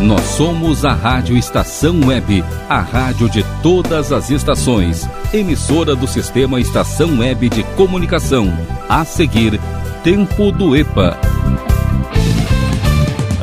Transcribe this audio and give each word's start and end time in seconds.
Nós 0.00 0.22
somos 0.22 0.84
a 0.86 0.94
Rádio 0.94 1.36
Estação 1.36 2.00
Web, 2.06 2.42
a 2.70 2.80
rádio 2.80 3.28
de 3.28 3.44
todas 3.62 4.12
as 4.12 4.30
estações, 4.30 5.06
emissora 5.30 5.94
do 5.94 6.08
sistema 6.08 6.58
Estação 6.58 7.18
Web 7.18 7.50
de 7.50 7.62
Comunicação. 7.76 8.50
A 8.88 9.04
seguir, 9.04 9.60
Tempo 10.02 10.50
do 10.50 10.74
EPA. 10.74 11.18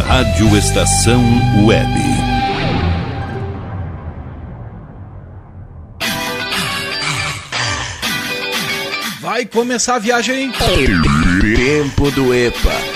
Rádio 0.08 0.58
Estação 0.58 1.24
Web. 1.64 1.88
Vai 9.22 9.46
começar 9.46 9.98
a 9.98 10.00
viagem. 10.00 10.52
Tempo 10.52 12.10
do 12.10 12.34
EPA. 12.34 12.87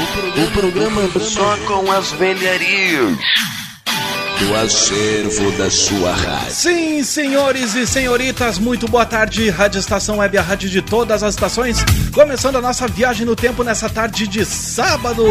O 0.00 0.50
programa 0.52 1.02
só 1.18 1.56
com 1.66 1.90
as 1.90 2.12
velharias 2.12 3.18
do 4.38 4.54
acervo 4.54 5.50
da 5.58 5.68
sua 5.68 6.12
rádio. 6.14 6.52
Sim, 6.52 7.02
senhores 7.02 7.74
e 7.74 7.84
senhoritas, 7.84 8.60
muito 8.60 8.86
boa 8.86 9.04
tarde. 9.04 9.50
Rádio 9.50 9.80
Estação 9.80 10.18
Web, 10.18 10.38
a 10.38 10.42
rádio 10.42 10.70
de 10.70 10.80
todas 10.80 11.24
as 11.24 11.34
estações. 11.34 11.84
Começando 12.14 12.54
a 12.54 12.60
nossa 12.60 12.86
viagem 12.86 13.26
no 13.26 13.34
tempo 13.34 13.64
nessa 13.64 13.88
tarde 13.88 14.28
de 14.28 14.44
sábado. 14.44 15.24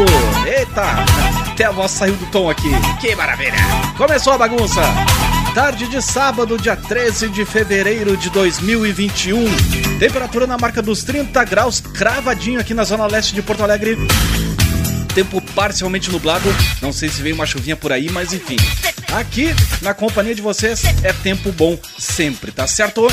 Eita, 0.45 1.05
até 1.49 1.63
a 1.63 1.71
voz 1.71 1.91
saiu 1.91 2.15
do 2.15 2.25
tom 2.25 2.49
aqui. 2.49 2.69
Que 2.99 3.15
maravilha. 3.15 3.55
Começou 3.95 4.33
a 4.33 4.37
bagunça. 4.37 4.81
Tarde 5.55 5.87
de 5.87 6.01
sábado, 6.01 6.57
dia 6.57 6.75
13 6.75 7.29
de 7.29 7.45
fevereiro 7.45 8.17
de 8.17 8.29
2021. 8.29 9.45
Temperatura 9.97 10.45
na 10.45 10.57
marca 10.57 10.81
dos 10.81 11.05
30 11.05 11.41
graus, 11.45 11.79
cravadinho 11.79 12.59
aqui 12.59 12.73
na 12.73 12.83
zona 12.83 13.07
leste 13.07 13.33
de 13.33 13.41
Porto 13.41 13.63
Alegre 13.63 13.97
tempo 15.17 15.41
parcialmente 15.55 16.11
nublado. 16.11 16.47
Não 16.79 16.93
sei 16.93 17.09
se 17.09 17.23
veio 17.23 17.33
uma 17.33 17.47
chuvinha 17.47 17.75
por 17.75 17.91
aí, 17.91 18.07
mas 18.11 18.33
enfim. 18.33 18.55
Aqui, 19.11 19.47
na 19.81 19.91
companhia 19.91 20.35
de 20.35 20.43
vocês, 20.43 20.83
é 21.01 21.11
tempo 21.11 21.51
bom 21.51 21.75
sempre, 21.97 22.51
tá 22.51 22.67
certo? 22.67 23.07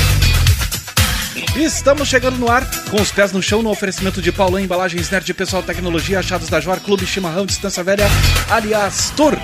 Estamos 1.55 2.07
chegando 2.07 2.37
no 2.37 2.47
ar 2.47 2.63
com 2.91 3.01
os 3.01 3.11
pés 3.11 3.31
no 3.31 3.41
chão 3.41 3.63
no 3.63 3.71
oferecimento 3.71 4.21
de 4.21 4.31
Paulão 4.31 4.59
Embalagens 4.59 5.09
Nerd 5.09 5.33
Pessoal 5.33 5.63
Tecnologia, 5.63 6.19
achados 6.19 6.47
da 6.47 6.59
Joar 6.59 6.79
Clube 6.79 7.07
Chimarrão 7.07 7.43
Distância 7.43 7.83
Velha, 7.83 8.05
aliás, 8.51 9.11
Tour. 9.17 9.35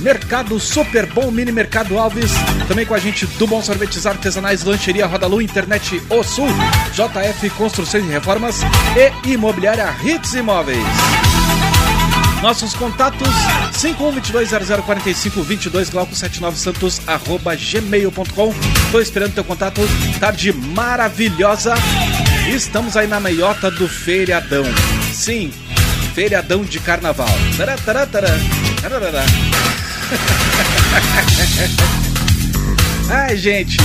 Mercado 0.00 0.58
Super 0.58 1.06
Bom 1.06 1.30
Mini 1.30 1.52
Mercado 1.52 1.96
Alves. 1.96 2.32
Também 2.66 2.86
com 2.86 2.94
a 2.94 2.98
gente 2.98 3.24
do 3.24 3.46
Bom 3.46 3.62
Sorvetes 3.62 4.04
Artesanais, 4.04 4.64
Lancheria 4.64 5.06
Rodalu, 5.06 5.42
Internet 5.42 6.02
O 6.10 6.24
Sul, 6.24 6.48
JF 6.92 7.50
Construções 7.50 8.04
e 8.04 8.08
Reformas 8.08 8.62
e 8.96 9.30
Imobiliária 9.30 9.94
Hits 10.02 10.34
Imóveis. 10.34 10.78
Nossos 12.42 12.74
contatos 12.74 13.28
5122004522 13.72 15.90
glauco79santos 15.90 17.00
arroba 17.06 17.56
gmail.com 17.56 18.54
Tô 18.92 19.00
esperando 19.00 19.32
teu 19.34 19.44
contato, 19.44 19.80
tarde 20.20 20.52
maravilhosa. 20.52 21.74
Estamos 22.48 22.96
aí 22.96 23.08
na 23.08 23.18
meiota 23.18 23.68
do 23.70 23.88
feriadão. 23.88 24.64
Sim, 25.12 25.50
feriadão 26.14 26.62
de 26.62 26.78
carnaval. 26.78 27.28
Tará. 27.56 27.76
Ai 33.10 33.36
gente, 33.36 33.78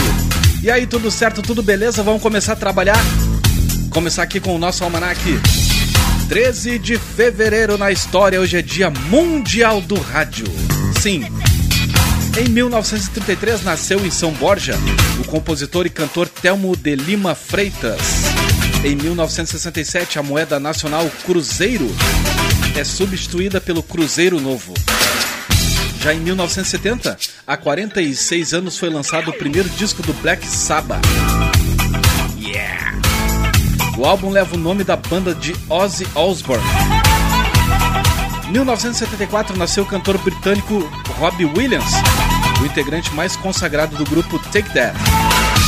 e 0.62 0.70
aí 0.70 0.86
tudo 0.86 1.10
certo, 1.10 1.42
tudo 1.42 1.64
beleza? 1.64 2.04
Vamos 2.04 2.22
começar 2.22 2.54
a 2.54 2.56
trabalhar? 2.56 3.04
Começar 3.90 4.22
aqui 4.24 4.40
com 4.40 4.56
o 4.56 4.60
nosso 4.60 4.84
almanaque 4.84 5.40
13 6.34 6.80
de 6.80 6.98
fevereiro 6.98 7.78
na 7.78 7.92
história, 7.92 8.42
hoje 8.42 8.58
é 8.58 8.62
dia 8.64 8.90
mundial 8.90 9.80
do 9.80 9.94
rádio. 10.00 10.48
Sim. 11.00 11.24
Em 12.36 12.50
1933 12.50 13.64
nasceu 13.64 14.04
em 14.04 14.10
São 14.10 14.32
Borja 14.32 14.74
o 15.20 15.26
compositor 15.26 15.86
e 15.86 15.92
cantor 15.92 16.28
Telmo 16.28 16.76
de 16.76 16.96
Lima 16.96 17.36
Freitas. 17.36 18.02
Em 18.84 18.96
1967, 18.96 20.18
a 20.18 20.24
moeda 20.24 20.60
nacional 20.60 21.08
Cruzeiro 21.24 21.88
é 22.76 22.84
substituída 22.84 23.62
pelo 23.62 23.84
Cruzeiro 23.84 24.42
Novo. 24.42 24.74
Já 26.02 26.16
em 26.16 26.20
1970, 26.20 27.16
há 27.46 27.56
46 27.56 28.56
anos 28.56 28.80
foi 28.80 28.90
lançado 28.90 29.30
o 29.30 29.34
primeiro 29.34 29.70
disco 29.70 30.02
do 30.02 30.14
Black 30.14 30.48
Sabbath. 30.48 31.06
Yeah! 32.40 33.03
O 33.96 34.06
álbum 34.06 34.32
leva 34.32 34.56
o 34.56 34.58
nome 34.58 34.84
da 34.84 34.96
banda 34.96 35.36
de 35.36 35.56
Ozzy 35.70 36.08
Osbourne. 36.16 36.66
Em 38.48 38.52
1974 38.52 39.56
nasceu 39.58 39.84
o 39.84 39.88
cantor 39.88 40.18
britânico 40.18 40.80
Robbie 41.20 41.46
Williams, 41.46 41.92
o 42.62 42.66
integrante 42.66 43.14
mais 43.14 43.36
consagrado 43.36 43.96
do 43.96 44.04
grupo 44.04 44.40
Take 44.40 44.70
That. 44.72 44.98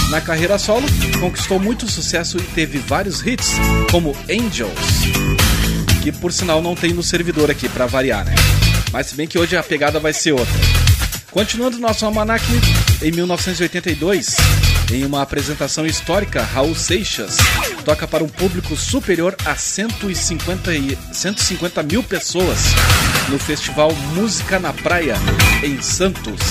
Na 0.10 0.20
carreira 0.22 0.58
solo, 0.58 0.88
conquistou 1.20 1.60
muito 1.60 1.90
sucesso 1.90 2.38
e 2.38 2.42
teve 2.42 2.80
vários 2.80 3.26
hits, 3.26 3.54
como 3.92 4.16
Angels, 4.30 4.74
que 6.02 6.12
por 6.12 6.34
sinal 6.34 6.62
não 6.62 6.76
tem 6.76 6.94
no 6.94 7.04
servidor 7.04 7.52
aqui 7.52 7.70
para 7.70 7.86
variar, 7.86 8.26
né? 8.26 8.34
Mas 8.92 9.08
se 9.08 9.16
bem 9.16 9.28
que 9.28 9.38
hoje 9.38 9.56
a 9.56 9.64
pegada 9.64 10.00
vai 10.00 10.14
ser 10.14 10.32
outra. 10.32 10.54
Continuando 11.32 11.78
nosso 11.78 12.06
almanac, 12.06 12.44
em 13.02 13.12
1982, 13.12 14.36
em 14.92 15.06
uma 15.06 15.22
apresentação 15.22 15.86
histórica, 15.86 16.42
Raul 16.42 16.76
Seixas 16.76 17.38
toca 17.86 18.08
para 18.08 18.24
um 18.24 18.28
público 18.28 18.76
superior 18.76 19.36
a 19.46 19.56
150, 19.56 20.74
e, 20.74 20.98
150 21.14 21.84
mil 21.84 22.02
pessoas 22.02 22.58
no 23.30 23.38
festival 23.38 23.94
Música 24.16 24.60
na 24.60 24.74
Praia, 24.74 25.16
em 25.64 25.80
Santos. 25.82 26.42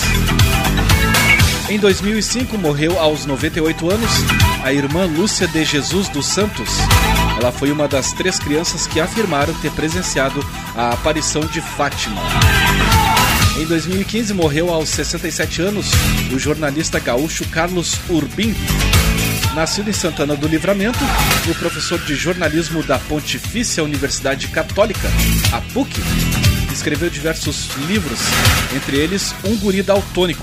Em 1.69 1.78
2005, 1.78 2.56
morreu 2.56 3.00
aos 3.00 3.27
98 3.27 3.91
anos 3.91 4.11
a 4.62 4.73
irmã 4.73 5.06
Lúcia 5.06 5.49
de 5.49 5.65
Jesus 5.65 6.09
dos 6.09 6.27
Santos. 6.27 6.69
Ela 7.37 7.50
foi 7.50 7.73
uma 7.73 7.89
das 7.89 8.12
três 8.12 8.39
crianças 8.39 8.87
que 8.87 9.00
afirmaram 9.00 9.53
ter 9.55 9.73
presenciado 9.73 10.44
a 10.77 10.91
aparição 10.91 11.44
de 11.47 11.61
Fátima. 11.61 12.23
Em 13.59 13.67
2015 13.67 14.33
morreu 14.34 14.73
aos 14.73 14.89
67 14.91 15.62
anos 15.62 15.87
o 16.33 16.39
jornalista 16.39 17.00
gaúcho 17.00 17.44
Carlos 17.49 17.99
Urbim. 18.09 18.55
Nascido 19.54 19.88
em 19.88 19.92
Santana 19.92 20.34
do 20.34 20.48
Livramento, 20.48 20.98
o 21.48 21.54
professor 21.54 22.00
de 22.00 22.16
jornalismo 22.16 22.82
da 22.82 22.98
Pontifícia 22.98 23.84
Universidade 23.84 24.48
Católica, 24.48 25.09
a 25.53 25.60
PUC, 25.72 26.00
escreveu 26.72 27.09
diversos 27.09 27.69
livros, 27.87 28.19
entre 28.75 28.97
eles 28.97 29.32
Um 29.44 29.56
Guri 29.56 29.81
Daltônico, 29.81 30.43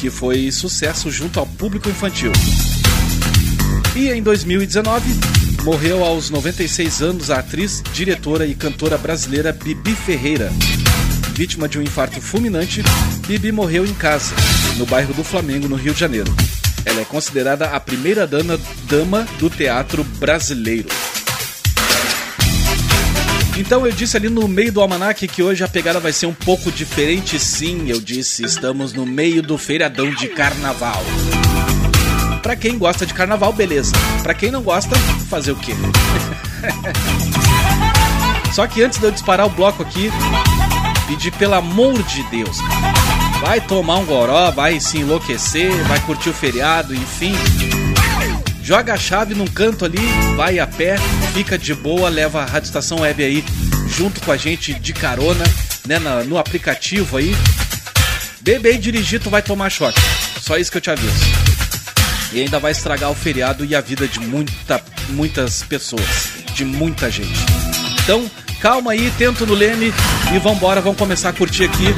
que 0.00 0.10
foi 0.10 0.50
sucesso 0.50 1.08
junto 1.08 1.38
ao 1.38 1.46
público 1.46 1.88
infantil. 1.88 2.32
E 3.94 4.08
em 4.08 4.20
2019, 4.20 5.04
morreu 5.62 6.04
aos 6.04 6.28
96 6.28 7.00
anos 7.00 7.30
a 7.30 7.38
atriz, 7.38 7.80
diretora 7.94 8.44
e 8.44 8.56
cantora 8.56 8.98
brasileira 8.98 9.52
Bibi 9.52 9.94
Ferreira. 9.94 10.50
Vítima 11.32 11.68
de 11.68 11.78
um 11.78 11.82
infarto 11.82 12.20
fulminante, 12.20 12.82
Bibi 13.24 13.52
morreu 13.52 13.86
em 13.86 13.94
casa, 13.94 14.34
no 14.76 14.84
bairro 14.84 15.14
do 15.14 15.22
Flamengo, 15.22 15.68
no 15.68 15.76
Rio 15.76 15.94
de 15.94 16.00
Janeiro. 16.00 16.34
Ela 16.84 17.00
é 17.00 17.04
considerada 17.04 17.66
a 17.66 17.80
primeira 17.80 18.26
dama, 18.26 18.58
dama 18.84 19.26
do 19.38 19.48
teatro 19.48 20.04
brasileiro. 20.04 20.88
Então 23.56 23.86
eu 23.86 23.92
disse 23.92 24.16
ali 24.16 24.30
no 24.30 24.48
meio 24.48 24.72
do 24.72 24.80
almanac 24.80 25.28
que 25.28 25.42
hoje 25.42 25.62
a 25.62 25.68
pegada 25.68 26.00
vai 26.00 26.12
ser 26.12 26.26
um 26.26 26.34
pouco 26.34 26.72
diferente. 26.72 27.38
Sim, 27.38 27.88
eu 27.88 28.00
disse, 28.00 28.44
estamos 28.44 28.92
no 28.92 29.04
meio 29.04 29.42
do 29.42 29.58
feriadão 29.58 30.10
de 30.14 30.28
carnaval. 30.28 31.02
Pra 32.42 32.56
quem 32.56 32.78
gosta 32.78 33.06
de 33.06 33.14
carnaval, 33.14 33.52
beleza. 33.52 33.92
Pra 34.22 34.34
quem 34.34 34.50
não 34.50 34.62
gosta, 34.62 34.96
fazer 35.28 35.52
o 35.52 35.56
quê? 35.56 35.72
Só 38.52 38.66
que 38.66 38.82
antes 38.82 38.98
de 38.98 39.06
eu 39.06 39.10
disparar 39.10 39.46
o 39.46 39.50
bloco 39.50 39.82
aqui, 39.82 40.10
pedir 41.06 41.30
pelo 41.32 41.54
amor 41.54 42.02
de 42.02 42.22
Deus, 42.24 42.58
vai 43.42 43.60
tomar 43.60 43.96
um 43.96 44.04
goró, 44.04 44.52
vai 44.52 44.78
se 44.78 44.98
enlouquecer, 44.98 45.72
vai 45.88 45.98
curtir 46.02 46.30
o 46.30 46.32
feriado, 46.32 46.94
enfim. 46.94 47.34
Joga 48.62 48.94
a 48.94 48.96
chave 48.96 49.34
num 49.34 49.48
canto 49.48 49.84
ali, 49.84 49.98
vai 50.36 50.60
a 50.60 50.66
pé, 50.66 50.94
fica 51.34 51.58
de 51.58 51.74
boa, 51.74 52.08
leva 52.08 52.40
a 52.40 52.44
Rádio 52.44 52.68
Estação 52.68 53.00
Web 53.00 53.24
aí 53.24 53.44
junto 53.88 54.20
com 54.20 54.30
a 54.30 54.36
gente 54.36 54.72
de 54.72 54.92
carona, 54.92 55.44
né, 55.84 55.98
no 56.24 56.38
aplicativo 56.38 57.16
aí. 57.16 57.34
Beber 58.40 58.76
e 58.76 58.78
dirigir, 58.78 59.20
tu 59.20 59.28
vai 59.28 59.42
tomar 59.42 59.70
choque. 59.70 60.00
Só 60.40 60.56
isso 60.56 60.70
que 60.70 60.76
eu 60.76 60.82
te 60.82 60.90
aviso. 60.90 61.24
E 62.32 62.40
ainda 62.40 62.60
vai 62.60 62.70
estragar 62.70 63.10
o 63.10 63.14
feriado 63.14 63.64
e 63.64 63.74
a 63.74 63.80
vida 63.80 64.06
de 64.06 64.20
muita, 64.20 64.80
muitas 65.08 65.64
pessoas, 65.64 66.28
de 66.54 66.64
muita 66.64 67.10
gente. 67.10 67.40
Então, 68.04 68.30
calma 68.60 68.92
aí, 68.92 69.12
tento 69.18 69.44
no 69.44 69.54
leme 69.54 69.92
e 70.32 70.38
vambora, 70.38 70.80
vamos 70.80 70.98
começar 70.98 71.30
a 71.30 71.32
curtir 71.32 71.64
aqui 71.64 71.92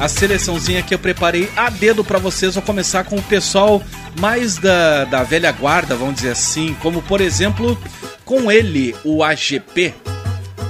a 0.00 0.08
seleçãozinha 0.08 0.82
que 0.82 0.94
eu 0.94 0.98
preparei 0.98 1.50
a 1.54 1.68
dedo 1.68 2.02
para 2.02 2.18
vocês. 2.18 2.54
Vou 2.54 2.62
começar 2.62 3.04
com 3.04 3.16
o 3.16 3.22
pessoal 3.22 3.82
mais 4.18 4.56
da, 4.56 5.04
da 5.04 5.22
velha 5.22 5.52
guarda, 5.52 5.94
vamos 5.94 6.16
dizer 6.16 6.30
assim, 6.30 6.74
como 6.80 7.02
por 7.02 7.20
exemplo 7.20 7.78
com 8.24 8.50
ele, 8.50 8.96
o 9.04 9.22
AGP, 9.22 9.92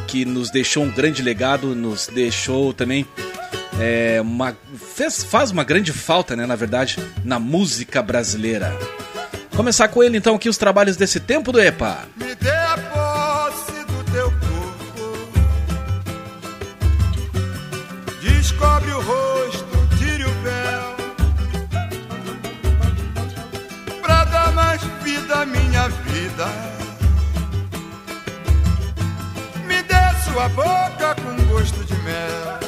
que 0.07 0.25
nos 0.25 0.51
deixou 0.51 0.83
um 0.83 0.91
grande 0.91 1.23
legado, 1.23 1.75
nos 1.77 2.09
deixou 2.09 2.73
também 2.73 3.07
é, 3.79 4.21
uma, 4.21 4.57
fez, 4.95 5.23
faz 5.23 5.51
uma 5.51 5.63
grande 5.63 5.93
falta, 5.93 6.35
né, 6.35 6.47
na 6.47 6.57
verdade, 6.57 6.99
na 7.25 7.39
música 7.39 8.03
brasileira. 8.03 8.77
Começar 9.55 9.89
com 9.89 10.03
ele 10.03 10.17
então 10.17 10.35
aqui 10.35 10.49
os 10.49 10.57
trabalhos 10.57 10.97
desse 10.97 11.21
tempo 11.21 11.53
do 11.53 11.61
EPA. 11.61 12.09
Me 12.17 12.35
Me 29.67 29.83
dê 29.83 29.95
sua 30.25 30.49
boca 30.49 31.15
com 31.17 31.45
gosto 31.53 31.85
de 31.85 31.95
mel. 32.03 32.60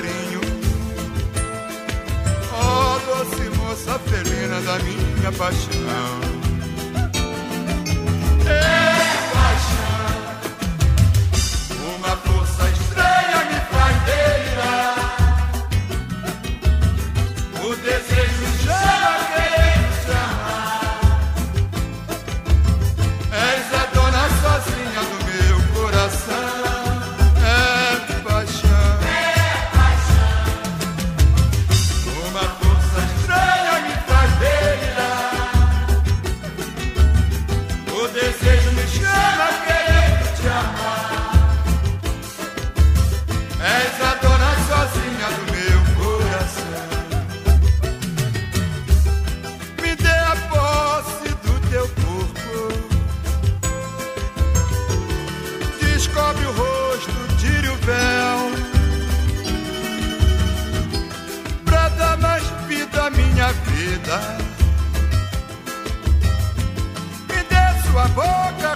passarinho. 0.00 0.40
Oh, 2.52 2.98
doce 3.06 3.50
moça 3.56 3.98
felina 3.98 4.60
da 4.62 4.78
minha 4.78 5.32
paixão. 5.32 6.20
Ei! 8.46 8.99
sua 68.00 68.08
boca. 68.08 68.69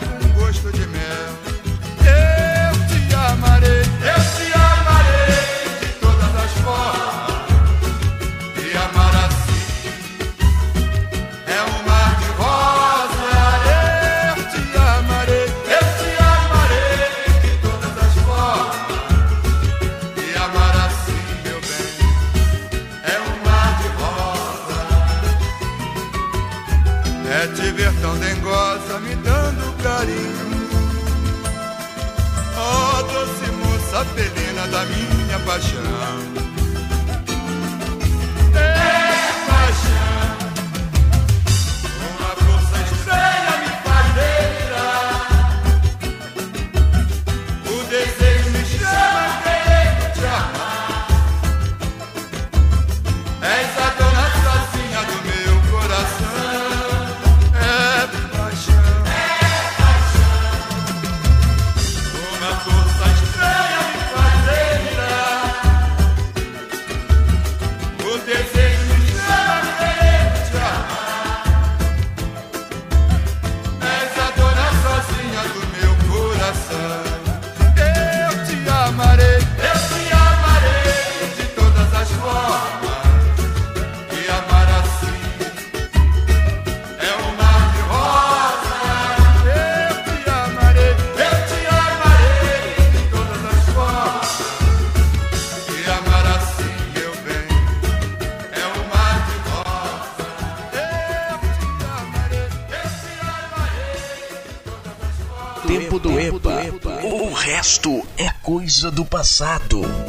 coisa 108.84 108.90
do 108.90 109.04
passado. 109.04 110.03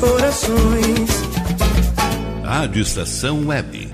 corações. 0.00 1.10
Rádio 2.42 2.82
Estação 2.82 3.46
Web 3.46 3.89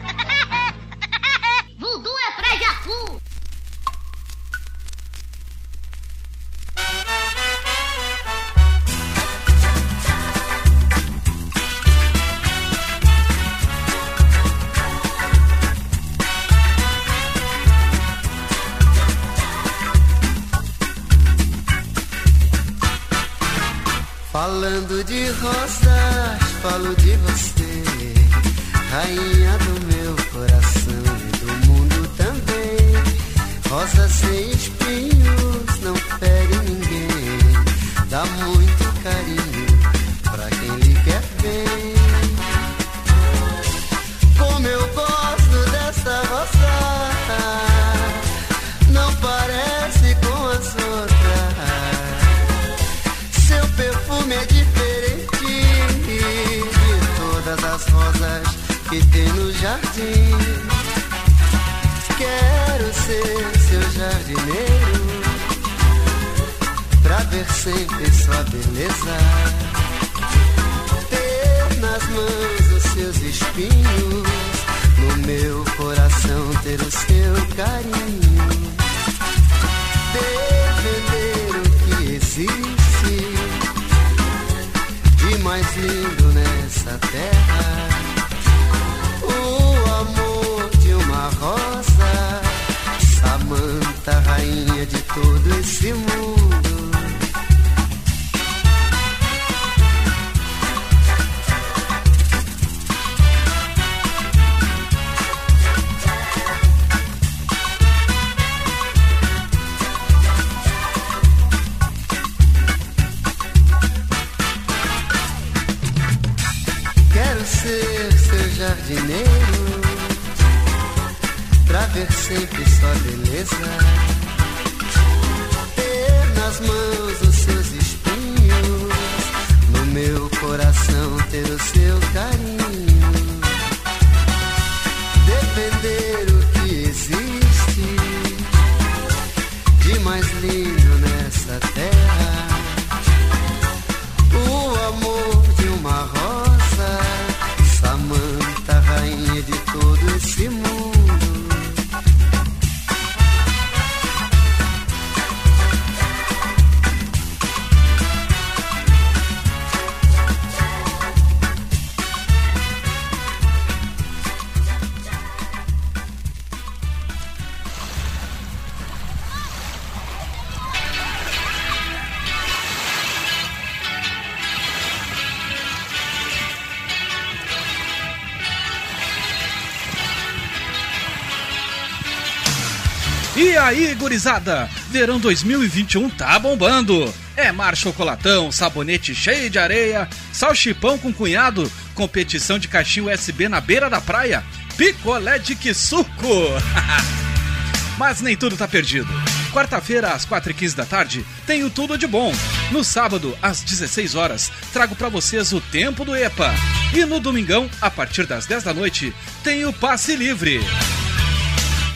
gurizada, 184.17 184.69
verão 184.91 185.21
2021 185.21 186.09
tá 186.09 186.39
bombando. 186.39 187.13
É 187.37 187.53
mar 187.53 187.77
chocolatão, 187.77 188.51
sabonete 188.51 189.15
cheio 189.15 189.51
de 189.51 189.59
areia, 189.59 190.09
salchipão 190.33 190.97
com 190.97 191.13
cunhado, 191.13 191.71
competição 191.95 192.59
de 192.59 192.67
caixinha 192.67 193.13
USB 193.13 193.47
na 193.47 193.61
beira 193.61 193.91
da 193.91 194.01
praia, 194.01 194.43
picolé 194.75 195.39
de 195.39 195.55
que 195.55 195.75
suco. 195.75 196.09
Mas 197.99 198.23
nem 198.23 198.35
tudo 198.35 198.57
tá 198.57 198.67
perdido. 198.67 199.09
Quarta-feira, 199.53 200.13
às 200.13 200.25
4h15 200.25 200.75
da 200.75 200.87
tarde, 200.87 201.25
tenho 201.47 201.69
tudo 201.69 201.99
de 201.99 202.07
bom. 202.07 202.33
No 202.71 202.83
sábado, 202.83 203.37
às 203.43 203.61
16 203.61 204.15
horas, 204.15 204.51
trago 204.73 204.95
para 204.95 205.11
vocês 205.11 205.53
o 205.53 205.61
Tempo 205.61 206.07
do 206.07 206.17
EPA. 206.17 206.55
E 206.95 207.05
no 207.05 207.21
domingão, 207.21 207.69
a 207.83 207.91
partir 207.91 208.27
das 208.27 208.47
10 208.47 208.65
da 208.65 208.73
noite, 208.73 209.15
tenho 209.43 209.73
Passe 209.75 210.17
Livre. 210.17 210.61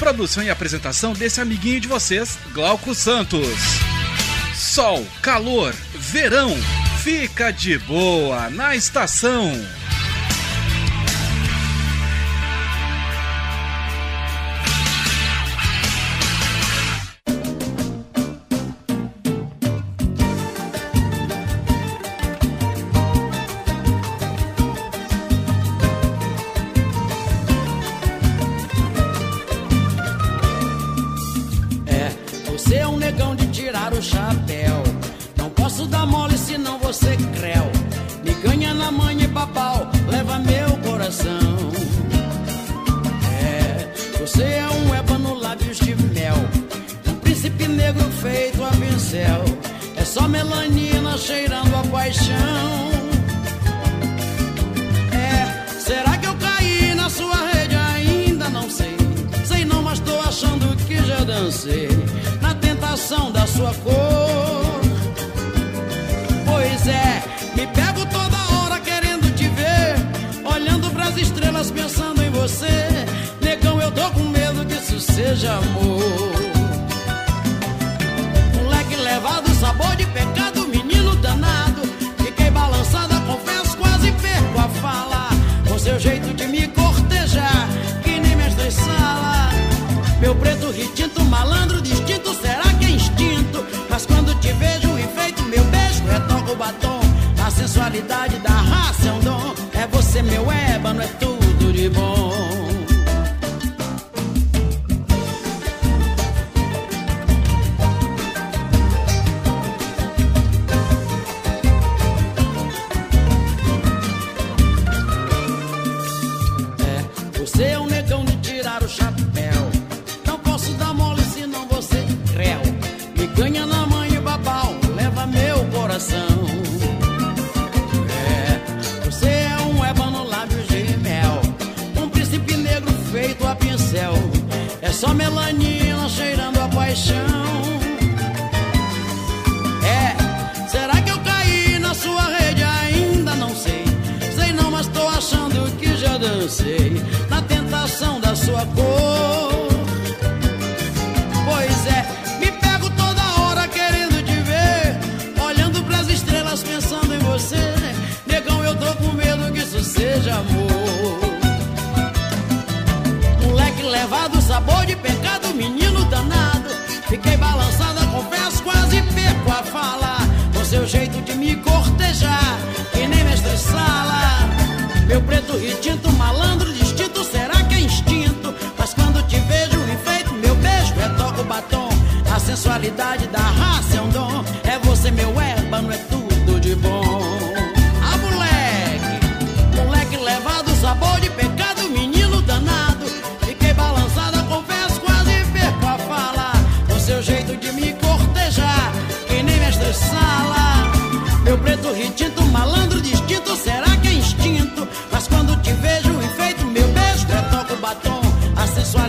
Produção 0.00 0.42
e 0.42 0.48
apresentação 0.48 1.12
desse 1.12 1.42
amiguinho 1.42 1.78
de 1.78 1.86
vocês, 1.86 2.38
Glauco 2.54 2.94
Santos. 2.94 3.46
Sol, 4.54 5.06
calor, 5.20 5.74
verão, 5.94 6.56
fica 7.02 7.50
de 7.50 7.76
boa 7.80 8.48
na 8.48 8.74
estação. 8.74 9.52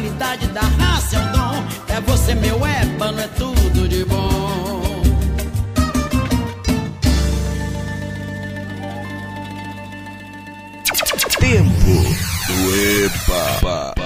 qualidade 0.01 0.47
da 0.47 0.61
raça 0.61 1.15
é 1.15 1.19
o 1.19 1.31
dom. 1.31 1.63
É 1.87 2.01
você, 2.01 2.33
meu 2.33 2.65
ébano, 2.65 3.19
é 3.19 3.27
tudo 3.27 3.87
de 3.87 4.03
bom. 4.05 4.81
Tempo 11.39 11.69
do 12.47 13.05
EPA. 13.05 14.00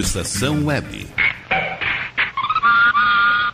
Rádio 0.00 0.06
Estação 0.06 0.64
Web. 0.64 1.06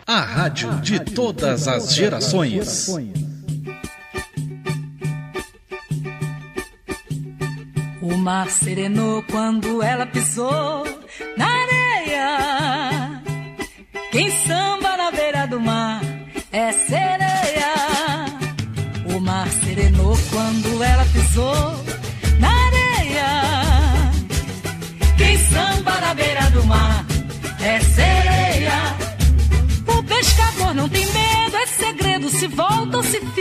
A 0.06 0.20
rádio 0.20 0.80
de 0.80 1.00
todas 1.00 1.66
as 1.66 1.92
gerações. 1.92 2.88
O 8.00 8.16
mar 8.16 8.48
serenou 8.48 9.24
quando 9.24 9.82
ela 9.82 10.06
pisou 10.06 10.84
na 11.36 11.48
areia. 11.48 13.22
Quem 14.12 14.30
samba 14.46 14.96
na 14.96 15.10
beira 15.10 15.46
do 15.46 15.60
mar 15.60 16.00
é 16.52 16.70
sereia. 16.72 17.05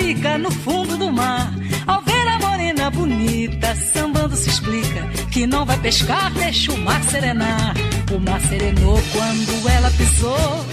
Fica 0.05 0.37
no 0.37 0.51
fundo 0.51 0.97
do 0.97 1.11
mar. 1.11 1.51
Ao 1.87 2.01
ver 2.01 2.27
a 2.27 2.37
morena 2.39 2.91
bonita, 2.91 3.75
sambando 3.75 4.35
se 4.35 4.49
explica 4.49 5.01
que 5.31 5.47
não 5.47 5.65
vai 5.65 5.77
pescar, 5.79 6.31
deixa 6.33 6.71
o 6.71 6.77
mar 6.77 7.01
serenar. 7.03 7.73
O 8.13 8.19
mar 8.19 8.39
serenou 8.41 8.99
quando 9.11 9.69
ela 9.69 9.89
pisou 9.91 10.65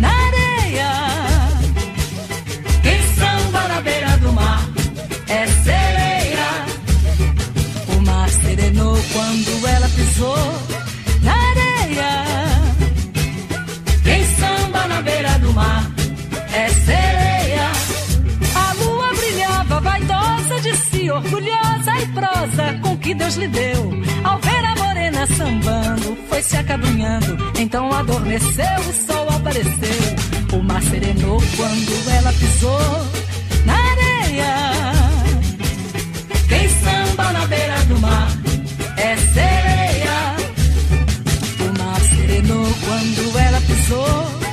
na 0.00 0.10
areia. 0.28 0.90
Quem 2.82 3.00
samba 3.16 3.68
na 3.68 3.80
beira 3.80 4.16
do 4.18 4.32
mar 4.32 4.62
é 5.28 5.46
sereia. 5.46 6.50
O 7.96 8.02
mar 8.02 8.28
serenou 8.28 8.96
quando 9.14 9.66
ela 9.66 9.88
pisou 9.88 10.83
prosa 22.14 22.78
com 22.80 22.96
que 22.96 23.14
Deus 23.14 23.34
lhe 23.34 23.48
deu. 23.48 23.92
Ao 24.22 24.38
ver 24.38 24.64
a 24.64 24.74
morena 24.76 25.26
sambando, 25.26 26.16
foi 26.28 26.42
se 26.42 26.56
acabrunhando. 26.56 27.36
Então 27.58 27.92
adormeceu, 27.92 28.80
o 28.88 29.06
sol 29.06 29.28
apareceu. 29.28 30.58
O 30.58 30.62
mar 30.62 30.82
serenou 30.82 31.42
quando 31.56 32.10
ela 32.10 32.32
pisou 32.32 32.80
na 33.66 33.74
areia. 33.74 34.54
Quem 36.48 36.68
samba 36.68 37.32
na 37.32 37.46
beira 37.46 37.78
do 37.84 37.98
mar 37.98 38.28
é 38.96 39.16
sereia. 39.16 40.36
O 41.60 41.78
mar 41.78 42.00
serenou 42.00 42.66
quando 42.86 43.38
ela 43.38 43.60
pisou 43.60 44.43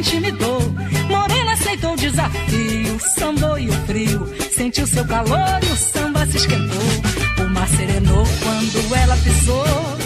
intimidou. 0.00 0.60
Morena 1.08 1.52
aceitou 1.52 1.92
o 1.92 1.96
desafio, 1.96 2.98
sambou 3.18 3.58
e 3.58 3.68
o 3.68 3.72
frio. 3.86 4.26
Sentiu 4.50 4.86
seu 4.86 5.04
calor 5.04 5.60
e 5.62 5.72
o 5.72 5.76
samba 5.76 6.26
se 6.26 6.38
esquentou. 6.38 7.44
O 7.44 7.48
mar 7.50 7.68
serenou 7.68 8.24
quando 8.42 8.94
ela 8.96 9.16
pisou 9.18 9.99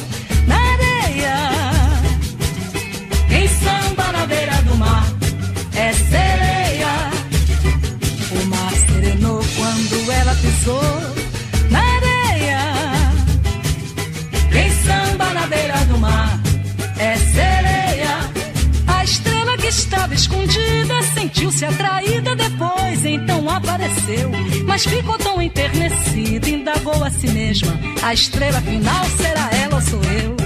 sentiu-se 21.34 21.64
atraída 21.64 22.36
depois, 22.36 23.04
então 23.04 23.50
apareceu. 23.50 24.30
Mas 24.66 24.84
ficou 24.84 25.18
tão 25.18 25.42
enternecida, 25.42 26.48
indagou 26.48 27.02
a 27.02 27.10
si 27.10 27.28
mesma: 27.28 27.78
a 28.02 28.14
estrela 28.14 28.60
final 28.60 29.04
será 29.16 29.50
ela 29.52 29.74
ou 29.74 29.82
sou 29.82 30.00
eu? 30.04 30.36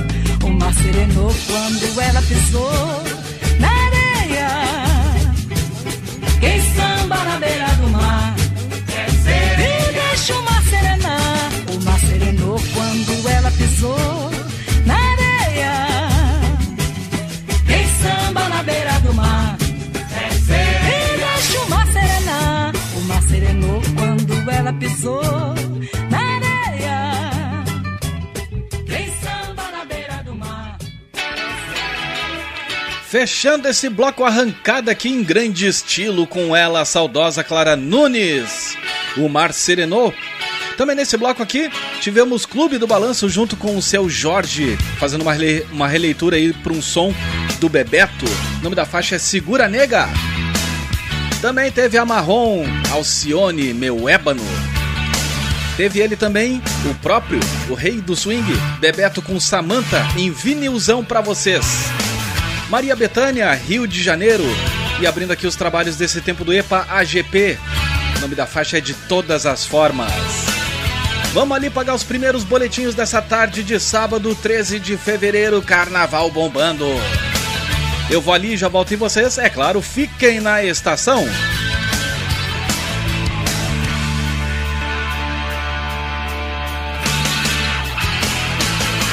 O 0.49 0.51
mar 0.51 0.73
serenou 0.75 1.35
quando 1.47 2.01
ela 2.01 2.23
pisou 2.23 2.71
na 3.61 3.69
areia. 3.69 4.49
Quem 6.41 6.61
samba 6.75 7.17
na 7.17 7.39
beira 7.39 7.78
pisou 24.79 25.23
na 26.11 26.19
areia. 26.19 27.65
Samba 29.21 29.71
na 29.71 29.85
beira 29.85 30.23
do 30.25 30.35
mar. 30.35 30.79
Fechando 33.09 33.69
esse 33.69 33.89
bloco 33.89 34.25
arrancada 34.25 34.91
aqui 34.93 35.09
em 35.09 35.23
grande 35.23 35.67
estilo 35.67 36.27
com 36.27 36.55
ela, 36.55 36.81
a 36.83 36.85
saudosa 36.85 37.43
Clara 37.43 37.75
Nunes. 37.77 38.77
O 39.17 39.29
Mar 39.29 39.53
Serenou. 39.53 40.15
Também 40.77 40.95
nesse 40.95 41.17
bloco 41.17 41.43
aqui 41.43 41.69
tivemos 42.01 42.47
Clube 42.47 42.79
do 42.79 42.87
Balanço 42.87 43.29
junto 43.29 43.57
com 43.57 43.77
o 43.77 43.83
seu 43.83 44.09
Jorge, 44.09 44.77
fazendo 45.01 45.23
uma, 45.23 45.33
rele- 45.33 45.67
uma 45.73 45.89
releitura 45.89 46.37
aí 46.37 46.53
para 46.53 46.73
um 46.73 46.81
som 46.81 47.13
do 47.59 47.69
Bebeto. 47.69 48.27
O 48.61 48.63
nome 48.63 48.77
da 48.77 48.85
faixa 48.87 49.17
é 49.17 49.19
Segura 49.19 49.67
Nega. 49.69 50.09
Também 51.41 51.71
teve 51.71 51.97
a 51.97 52.05
Marrom, 52.05 52.65
Alcione, 52.91 53.73
Meu 53.73 54.09
Ébano. 54.09 54.43
Teve 55.77 56.01
ele 56.01 56.17
também, 56.17 56.61
o 56.85 56.95
próprio, 56.97 57.39
o 57.69 57.75
rei 57.75 58.01
do 58.01 58.17
swing, 58.17 58.53
Bebeto 58.81 59.23
com 59.23 59.39
Samantha, 59.39 60.05
em 60.17 60.33
vinilzão 60.33 61.05
pra 61.05 61.21
vocês. 61.21 61.65
Maria 62.69 62.97
Bethânia, 62.97 63.55
Rio 63.55 63.87
de 63.87 64.03
Janeiro. 64.03 64.43
E 65.01 65.07
abrindo 65.07 65.31
aqui 65.31 65.47
os 65.47 65.55
trabalhos 65.55 65.95
desse 65.95 66.21
tempo 66.21 66.45
do 66.45 66.53
EPA 66.53 66.85
AGP. 66.91 67.57
O 68.17 68.21
nome 68.21 68.35
da 68.35 68.45
faixa 68.45 68.79
é 68.79 68.81
De 68.81 68.93
Todas 68.93 69.47
as 69.47 69.65
Formas. 69.65 70.11
Vamos 71.33 71.57
ali 71.57 71.71
pagar 71.71 71.95
os 71.95 72.03
primeiros 72.03 72.43
boletinhos 72.43 72.97
dessa 72.97 73.23
tarde 73.23 73.63
de 73.63 73.79
sábado, 73.79 74.35
13 74.35 74.81
de 74.81 74.97
fevereiro, 74.97 75.63
carnaval 75.63 76.29
bombando. 76.33 76.85
Eu 78.11 78.23
vou 78.23 78.33
ali, 78.33 78.57
já 78.57 78.69
volto 78.69 78.95
em 78.95 78.97
vocês. 78.97 79.37
É 79.37 79.51
claro, 79.51 79.83
fiquem 79.83 80.41
na 80.41 80.65
estação. 80.65 81.27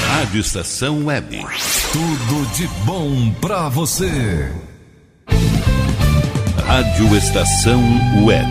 Rádio 0.08 0.40
Estação 0.40 1.06
Web. 1.06 1.46
Tudo 1.92 2.56
de 2.56 2.68
bom 2.86 3.32
pra 3.42 3.70
você. 3.70 4.52
Rádio 6.66 7.16
Estação 7.16 7.82
Web. 8.24 8.48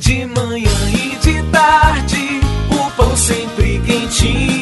De 0.00 0.26
manhã 0.26 0.70
e 0.90 1.16
de 1.16 1.42
tarde, 1.50 2.40
o 2.70 2.90
pão 2.92 3.16
sempre 3.16 3.80
quentinho. 3.86 4.61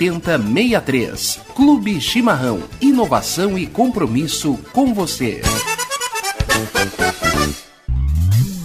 7063. 0.00 1.40
Clube 1.54 2.00
Chimarrão. 2.00 2.62
Inovação 2.80 3.58
e 3.58 3.66
compromisso 3.66 4.58
com 4.72 4.94
você. 4.94 5.42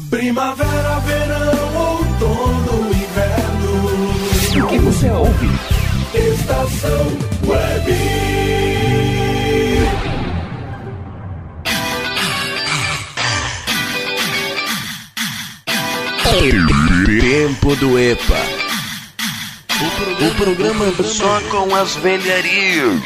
Primavera, 0.09 0.99
verão, 0.99 1.75
outono, 1.75 2.87
inverno. 2.87 4.63
O 4.63 4.67
que 4.69 4.79
você 4.79 5.09
ouve? 5.09 5.49
Estação 6.13 7.05
Web. 7.45 7.95
Tempo 17.19 17.75
do 17.75 17.99
EPA. 17.99 18.54
O 19.85 20.35
programa 20.35 20.85
só 21.03 21.39
com 21.51 21.75
as 21.75 21.95
velharias 21.97 23.03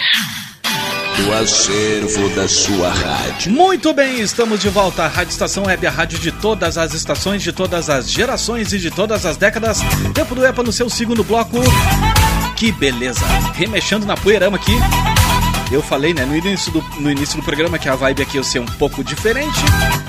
do 1.17 1.33
acervo 1.33 2.29
da 2.29 2.47
sua 2.47 2.89
rádio. 2.89 3.51
Muito 3.51 3.93
bem, 3.93 4.21
estamos 4.21 4.61
de 4.61 4.69
volta. 4.69 5.03
A 5.03 5.07
Rádio 5.07 5.31
Estação 5.31 5.65
Web, 5.65 5.85
a 5.85 5.91
rádio 5.91 6.17
de 6.19 6.31
todas 6.31 6.77
as 6.77 6.93
estações, 6.93 7.43
de 7.43 7.51
todas 7.51 7.89
as 7.89 8.09
gerações 8.09 8.71
e 8.71 8.79
de 8.79 8.89
todas 8.89 9.25
as 9.25 9.35
décadas. 9.35 9.79
Tempo 10.13 10.33
do 10.33 10.45
EPA 10.45 10.63
no 10.63 10.71
seu 10.71 10.89
segundo 10.89 11.21
bloco. 11.21 11.57
Que 12.55 12.71
beleza! 12.71 13.25
Remexendo 13.55 14.05
na 14.05 14.15
poeirama 14.15 14.55
aqui. 14.55 14.73
Eu 15.71 15.81
falei, 15.83 16.13
né, 16.13 16.25
no 16.25 16.35
início, 16.35 16.71
do, 16.71 16.81
no 17.01 17.11
início 17.11 17.35
do 17.35 17.43
programa 17.43 17.77
que 17.77 17.89
a 17.89 17.95
vibe 17.95 18.23
aqui 18.23 18.37
ia 18.37 18.43
ser 18.43 18.59
um 18.59 18.65
pouco 18.65 19.03
diferente. 19.03 19.59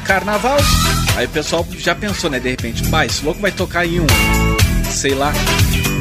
Carnaval. 0.05 0.59
Aí 1.17 1.27
o 1.27 1.31
pessoal 1.31 1.67
já 1.77 1.95
pensou, 1.95 2.31
né, 2.31 2.39
de 2.39 2.51
repente, 2.51 2.89
pai, 2.89 3.07
esse 3.07 3.25
louco 3.25 3.41
vai 3.41 3.51
tocar 3.51 3.85
em 3.85 4.01
um, 4.01 4.07
sei 4.89 5.15
lá, 5.15 5.33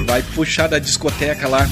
vai 0.10 0.24
puxar 0.24 0.66
da 0.66 0.80
discoteca 0.80 1.48
lá 1.48 1.68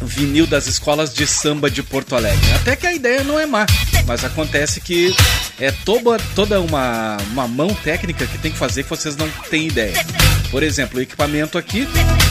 vinil 0.00 0.46
das 0.46 0.66
escolas 0.66 1.12
de 1.12 1.26
samba 1.26 1.70
de 1.70 1.82
Porto 1.82 2.16
Alegre. 2.16 2.50
Até 2.54 2.74
que 2.74 2.86
a 2.86 2.94
ideia 2.94 3.22
não 3.22 3.38
é 3.38 3.44
má, 3.44 3.66
mas 4.06 4.24
acontece 4.24 4.80
que 4.80 5.14
é 5.60 5.70
toda, 5.70 6.18
toda 6.34 6.58
uma, 6.62 7.18
uma 7.30 7.46
mão 7.46 7.74
técnica 7.74 8.26
que 8.26 8.38
tem 8.38 8.50
que 8.50 8.56
fazer 8.56 8.84
que 8.84 8.88
vocês 8.88 9.16
não 9.16 9.28
têm 9.50 9.66
ideia. 9.66 10.02
Por 10.50 10.62
exemplo, 10.62 10.98
o 10.98 11.02
equipamento 11.02 11.58
aqui 11.58 11.86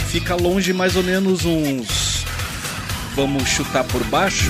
fica 0.08 0.34
longe 0.34 0.74
mais 0.74 0.96
ou 0.96 1.04
menos 1.04 1.46
uns. 1.46 2.26
Vamos 3.16 3.48
chutar 3.48 3.84
por 3.84 4.04
baixo. 4.06 4.50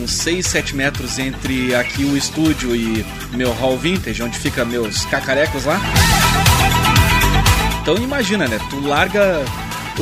Uns 0.00 0.10
6, 0.10 0.46
7 0.46 0.74
metros 0.74 1.18
entre 1.18 1.74
aqui 1.74 2.02
o 2.02 2.16
estúdio 2.16 2.74
e 2.74 3.04
meu 3.36 3.52
hall 3.52 3.76
vintage, 3.76 4.22
onde 4.22 4.38
fica 4.38 4.64
meus 4.64 5.04
cacarecos 5.04 5.66
lá. 5.66 5.78
Então 7.84 7.98
imagina, 7.98 8.48
né? 8.48 8.58
Tu 8.70 8.80
larga 8.80 9.44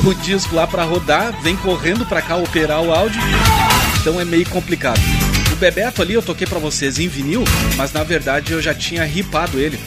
o 0.05 0.15
disco 0.15 0.55
lá 0.55 0.69
para 0.69 0.85
rodar, 0.85 1.35
vem 1.43 1.57
correndo 1.57 2.07
para 2.07 2.23
cá 2.23 2.37
operar 2.37 2.81
o 2.81 2.93
áudio. 2.93 3.21
Então 4.01 4.21
é 4.21 4.25
meio 4.25 4.49
complicado. 4.49 5.01
O 5.53 5.57
Bebeto 5.57 6.01
ali 6.01 6.15
eu 6.15 6.23
toquei 6.23 6.47
para 6.47 6.61
vocês 6.61 7.01
em 7.01 7.09
vinil, 7.09 7.43
mas 7.77 7.93
na 7.93 8.05
verdade 8.05 8.53
eu 8.53 8.63
já 8.63 8.73
tinha 8.73 9.05
ripado 9.05 9.59
ele. 9.59 9.81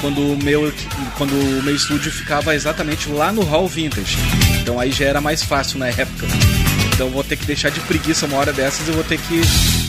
Quando 0.00 0.20
o 0.20 0.38
meu 0.40 0.72
quando 1.18 1.32
o 1.32 1.62
meu 1.64 1.74
estúdio 1.74 2.12
ficava 2.12 2.54
exatamente 2.54 3.08
lá 3.08 3.32
no 3.32 3.42
Hall 3.42 3.66
Vintage. 3.66 4.16
Então 4.60 4.78
aí 4.78 4.92
já 4.92 5.06
era 5.06 5.20
mais 5.20 5.42
fácil 5.42 5.80
na 5.80 5.88
época. 5.88 6.28
Então 6.94 7.10
vou 7.10 7.24
ter 7.24 7.36
que 7.36 7.44
deixar 7.44 7.70
de 7.70 7.80
preguiça 7.80 8.26
uma 8.26 8.36
hora 8.36 8.52
dessas 8.52 8.86
e 8.86 8.92
vou 8.92 9.02
ter 9.02 9.18
que 9.18 9.40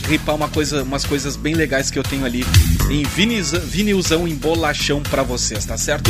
ripar 0.09 0.33
uma 0.33 0.47
coisa, 0.47 0.81
umas 0.81 1.05
coisas 1.05 1.35
bem 1.35 1.53
legais 1.53 1.91
que 1.91 1.99
eu 1.99 2.03
tenho 2.03 2.25
ali 2.25 2.43
em 2.89 3.03
vinilzão, 3.03 3.59
vinilzão 3.59 4.27
em 4.27 4.33
bolachão 4.33 5.03
para 5.03 5.21
vocês, 5.21 5.63
tá 5.65 5.77
certo? 5.77 6.09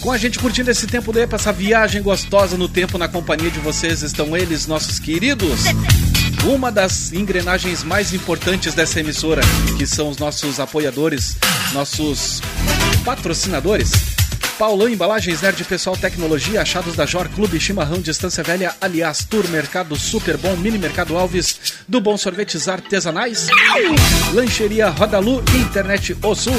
Com 0.00 0.10
a 0.10 0.16
gente 0.16 0.38
curtindo 0.38 0.70
esse 0.70 0.86
tempo 0.86 1.12
daí, 1.12 1.28
essa 1.30 1.52
viagem 1.52 2.00
gostosa 2.00 2.56
no 2.56 2.68
tempo 2.68 2.96
na 2.96 3.06
companhia 3.06 3.50
de 3.50 3.58
vocês 3.58 4.02
estão 4.02 4.34
eles, 4.34 4.66
nossos 4.66 4.98
queridos. 4.98 5.64
Uma 6.46 6.72
das 6.72 7.12
engrenagens 7.12 7.84
mais 7.84 8.14
importantes 8.14 8.72
dessa 8.72 9.00
emissora, 9.00 9.42
que 9.76 9.86
são 9.86 10.08
os 10.08 10.16
nossos 10.16 10.58
apoiadores, 10.58 11.36
nossos 11.74 12.40
patrocinadores. 13.04 13.92
Paulão 14.58 14.88
Embalagens 14.88 15.42
Nerd 15.42 15.64
Pessoal 15.64 15.96
Tecnologia, 15.96 16.62
achados 16.62 16.94
da 16.94 17.04
Jor 17.04 17.28
Clube 17.28 17.60
Chimarrão 17.60 18.00
Distância 18.00 18.42
Velha, 18.42 18.74
aliás, 18.80 19.24
Tour 19.24 19.48
Mercado 19.48 19.96
Super 19.96 20.36
Bom, 20.38 20.56
Mini 20.56 20.78
Mercado 20.78 21.16
Alves, 21.16 21.58
do 21.86 22.00
Bom 22.00 22.16
Sorvetes 22.16 22.68
Artesanais, 22.68 23.48
Lancheria 24.32 24.88
Rodalu, 24.90 25.42
Internet 25.54 26.16
O 26.22 26.34
Sul, 26.34 26.52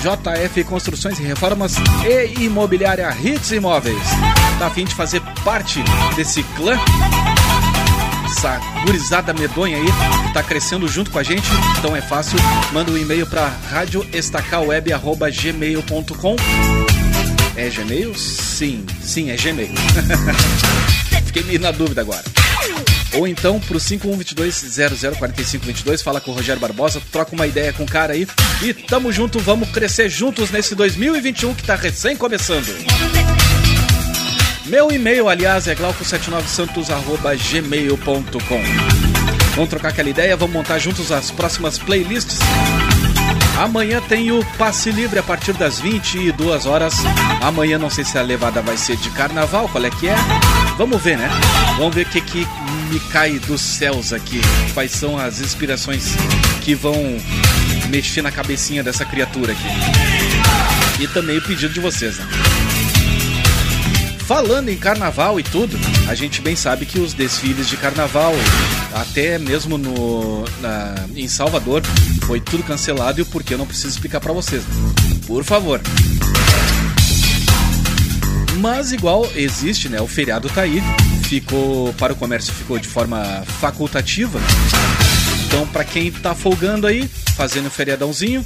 JF 0.00 0.64
Construções 0.64 1.18
e 1.18 1.22
Reformas 1.22 1.74
e 2.06 2.44
Imobiliária 2.44 3.14
Hits 3.22 3.52
Imóveis. 3.52 4.02
Tá 4.58 4.68
afim 4.68 4.84
de 4.84 4.94
fazer 4.94 5.20
parte 5.44 5.82
desse 6.14 6.42
clã? 6.56 6.78
Essa 8.26 8.58
gurizada 8.84 9.34
medonha 9.34 9.76
aí 9.76 9.86
que 10.26 10.34
tá 10.34 10.42
crescendo 10.42 10.86
junto 10.86 11.10
com 11.10 11.18
a 11.18 11.22
gente, 11.22 11.48
então 11.78 11.96
é 11.96 12.00
fácil. 12.00 12.38
Manda 12.72 12.92
um 12.92 12.98
e-mail 12.98 13.26
para 13.26 13.50
radioestacalweb.gmail.com 13.70 16.36
é 17.58 17.68
Gmail? 17.70 18.14
Sim, 18.14 18.86
sim, 19.02 19.30
é 19.30 19.36
Gmail. 19.36 19.70
Fiquei 21.26 21.42
meio 21.42 21.58
na 21.58 21.72
dúvida 21.72 22.02
agora. 22.02 22.22
Ou 23.14 23.26
então 23.26 23.58
pro 23.60 23.78
5122-004522, 23.78 26.02
fala 26.02 26.20
com 26.20 26.30
o 26.30 26.34
Rogério 26.34 26.60
Barbosa, 26.60 27.00
troca 27.10 27.34
uma 27.34 27.46
ideia 27.46 27.72
com 27.72 27.84
o 27.84 27.86
cara 27.86 28.12
aí. 28.12 28.28
E 28.62 28.74
tamo 28.74 29.10
junto, 29.12 29.38
vamos 29.38 29.70
crescer 29.70 30.08
juntos 30.08 30.50
nesse 30.50 30.74
2021 30.74 31.54
que 31.54 31.62
tá 31.62 31.74
recém 31.74 32.16
começando. 32.16 32.66
Meu 34.66 34.90
e-mail, 34.92 35.28
aliás, 35.28 35.66
é 35.66 35.74
glauco79santos.gmail.com. 35.74 38.62
Vamos 39.54 39.70
trocar 39.70 39.88
aquela 39.88 40.10
ideia, 40.10 40.36
vamos 40.36 40.54
montar 40.54 40.78
juntos 40.78 41.10
as 41.10 41.30
próximas 41.30 41.78
playlists. 41.78 42.38
Amanhã 43.58 44.00
tem 44.00 44.30
o 44.30 44.44
Passe 44.56 44.92
Livre 44.92 45.18
a 45.18 45.22
partir 45.22 45.52
das 45.54 45.80
22 45.80 46.66
horas. 46.66 46.94
Amanhã 47.40 47.76
não 47.76 47.90
sei 47.90 48.04
se 48.04 48.16
a 48.16 48.22
levada 48.22 48.62
vai 48.62 48.76
ser 48.76 48.96
de 48.98 49.10
carnaval, 49.10 49.68
qual 49.68 49.84
é 49.84 49.90
que 49.90 50.08
é. 50.08 50.14
Vamos 50.76 51.02
ver, 51.02 51.18
né? 51.18 51.28
Vamos 51.76 51.92
ver 51.94 52.06
o 52.06 52.08
que, 52.08 52.20
que 52.20 52.46
me 52.88 53.00
cai 53.00 53.38
dos 53.38 53.60
céus 53.60 54.12
aqui. 54.12 54.40
Quais 54.74 54.92
são 54.92 55.18
as 55.18 55.40
inspirações 55.40 56.14
que 56.62 56.74
vão 56.74 56.94
mexer 57.88 58.22
na 58.22 58.30
cabecinha 58.30 58.82
dessa 58.82 59.04
criatura 59.04 59.52
aqui. 59.52 61.02
E 61.02 61.08
também 61.08 61.38
o 61.38 61.42
pedido 61.42 61.72
de 61.72 61.80
vocês, 61.80 62.18
né? 62.18 62.26
Falando 64.26 64.68
em 64.68 64.76
carnaval 64.76 65.40
e 65.40 65.42
tudo, 65.42 65.78
a 66.06 66.14
gente 66.14 66.42
bem 66.42 66.54
sabe 66.54 66.84
que 66.84 67.00
os 67.00 67.14
desfiles 67.14 67.66
de 67.66 67.78
carnaval, 67.78 68.34
até 68.92 69.38
mesmo 69.38 69.78
no, 69.78 70.44
na, 70.60 70.94
em 71.16 71.26
Salvador, 71.26 71.82
foi 72.26 72.38
tudo 72.38 72.62
cancelado 72.62 73.20
e 73.20 73.22
o 73.22 73.26
porquê 73.26 73.54
eu 73.54 73.58
não 73.58 73.66
preciso 73.66 73.88
explicar 73.88 74.20
para 74.20 74.34
vocês. 74.34 74.62
Por 75.26 75.42
favor. 75.44 75.80
Mas 78.58 78.92
igual 78.92 79.26
existe, 79.34 79.88
né? 79.88 80.00
O 80.00 80.06
feriado 80.06 80.48
tá 80.48 80.62
aí, 80.62 80.82
ficou 81.24 81.92
para 81.94 82.12
o 82.12 82.16
comércio 82.16 82.52
ficou 82.52 82.78
de 82.78 82.88
forma 82.88 83.42
facultativa. 83.60 84.38
Então, 85.46 85.66
para 85.68 85.84
quem 85.84 86.10
tá 86.10 86.34
folgando 86.34 86.86
aí, 86.86 87.08
fazendo 87.36 87.70
feriadãozinho, 87.70 88.44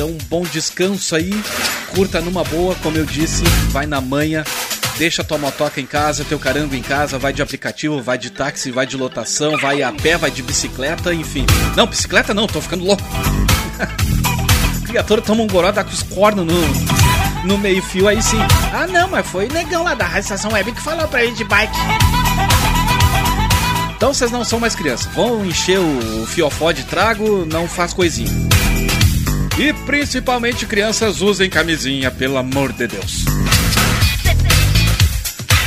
então, 0.00 0.12
um 0.12 0.18
bom 0.30 0.42
descanso 0.44 1.14
aí. 1.14 1.30
Curta 1.94 2.22
numa 2.22 2.42
boa, 2.42 2.74
como 2.76 2.96
eu 2.96 3.04
disse, 3.04 3.42
vai 3.68 3.84
na 3.84 4.00
manha. 4.00 4.44
Deixa 4.96 5.22
tua 5.22 5.36
motoca 5.36 5.78
em 5.78 5.84
casa, 5.84 6.24
teu 6.24 6.38
carango 6.38 6.74
em 6.74 6.80
casa, 6.80 7.18
vai 7.18 7.34
de 7.34 7.42
aplicativo, 7.42 8.00
vai 8.00 8.16
de 8.16 8.30
táxi, 8.30 8.70
vai 8.70 8.86
de 8.86 8.96
lotação, 8.96 9.58
vai 9.58 9.82
a 9.82 9.92
pé, 9.92 10.16
vai 10.16 10.30
de 10.30 10.42
bicicleta, 10.42 11.12
enfim. 11.12 11.44
Não, 11.76 11.86
bicicleta 11.86 12.32
não, 12.32 12.46
tô 12.46 12.62
ficando 12.62 12.82
louco. 12.82 13.02
Criatura 14.88 15.20
toma 15.20 15.42
um 15.42 15.46
goró, 15.46 15.70
dá 15.70 15.84
com 15.84 15.90
os 15.90 16.02
cornos 16.02 16.46
no, 16.46 17.09
no 17.44 17.58
meio-fio, 17.58 18.08
aí 18.08 18.22
sim. 18.22 18.38
Ah, 18.72 18.86
não, 18.86 19.08
mas 19.08 19.26
foi 19.26 19.48
negão 19.48 19.82
lá 19.82 19.94
da 19.94 20.18
estação 20.18 20.52
web 20.52 20.72
que 20.72 20.80
falou 20.80 21.06
pra 21.08 21.24
gente 21.24 21.38
de 21.38 21.44
bike. 21.44 21.78
Então 23.96 24.14
vocês 24.14 24.30
não 24.30 24.44
são 24.44 24.58
mais 24.58 24.74
crianças. 24.74 25.12
Vão 25.14 25.44
encher 25.44 25.78
o 25.78 26.26
fiofó 26.26 26.72
de 26.72 26.84
trago, 26.84 27.44
não 27.44 27.68
faz 27.68 27.92
coisinha. 27.92 28.30
E 29.58 29.72
principalmente 29.84 30.64
crianças 30.64 31.20
usem 31.20 31.50
camisinha, 31.50 32.10
pelo 32.10 32.38
amor 32.38 32.72
de 32.72 32.86
Deus. 32.86 33.24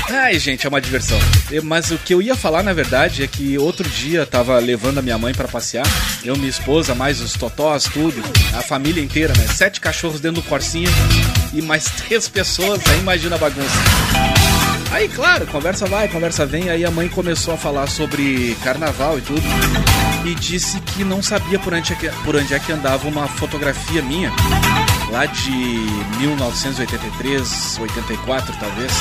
Ai, 0.10 0.40
gente, 0.40 0.66
é 0.66 0.70
uma 0.70 0.82
diversão. 0.82 1.18
Mas 1.64 1.92
o 1.92 1.98
que 1.98 2.14
eu 2.14 2.22
ia 2.22 2.36
falar, 2.36 2.64
na 2.64 2.74
verdade, 2.74 3.24
é 3.24 3.28
que 3.28 3.58
outro 3.58 3.88
dia 3.88 4.26
tava 4.26 4.58
levando 4.60 5.00
a 5.00 5.02
minha 5.02 5.18
mãe 5.18 5.34
pra 5.34 5.48
passear. 5.48 5.86
Eu, 6.24 6.36
minha 6.36 6.50
esposa, 6.50 6.96
mais 6.96 7.20
os 7.20 7.34
totós, 7.34 7.86
tudo. 7.86 8.22
A 8.56 8.62
família 8.62 9.04
inteira, 9.04 9.34
né? 9.38 9.48
Sete 9.48 9.80
cachorros 9.80 10.20
dentro 10.20 10.42
do 10.42 10.48
corsinho 10.48 10.90
e 11.54 11.62
mais 11.62 11.86
três 11.86 12.28
pessoas. 12.28 12.82
Aí 12.88 13.00
imagina 13.00 13.36
a 13.36 13.40
bagunça. 13.40 13.78
Aí, 14.92 15.10
claro, 15.10 15.48
conversa 15.48 15.88
vai, 15.88 16.08
conversa 16.08 16.46
vem. 16.46 16.70
Aí 16.70 16.86
a 16.86 16.92
mãe 16.92 17.10
começou 17.10 17.54
a 17.54 17.58
falar 17.58 17.88
sobre 17.88 18.56
carnaval 18.64 19.18
e 19.18 19.22
tudo. 19.22 19.42
E 20.26 20.36
disse 20.36 20.80
que 20.82 21.04
não 21.04 21.22
sabia 21.22 21.58
por 21.60 21.74
onde 21.74 21.94
é 21.94 21.96
que, 21.96 22.10
por 22.24 22.36
onde 22.36 22.54
é 22.54 22.60
que 22.60 22.72
andava 22.72 23.08
uma 23.08 23.28
fotografia 23.28 24.02
minha. 24.02 24.32
Lá 25.12 25.26
de 25.26 25.52
1983, 26.20 27.80
84 27.80 28.56
talvez. 28.60 28.92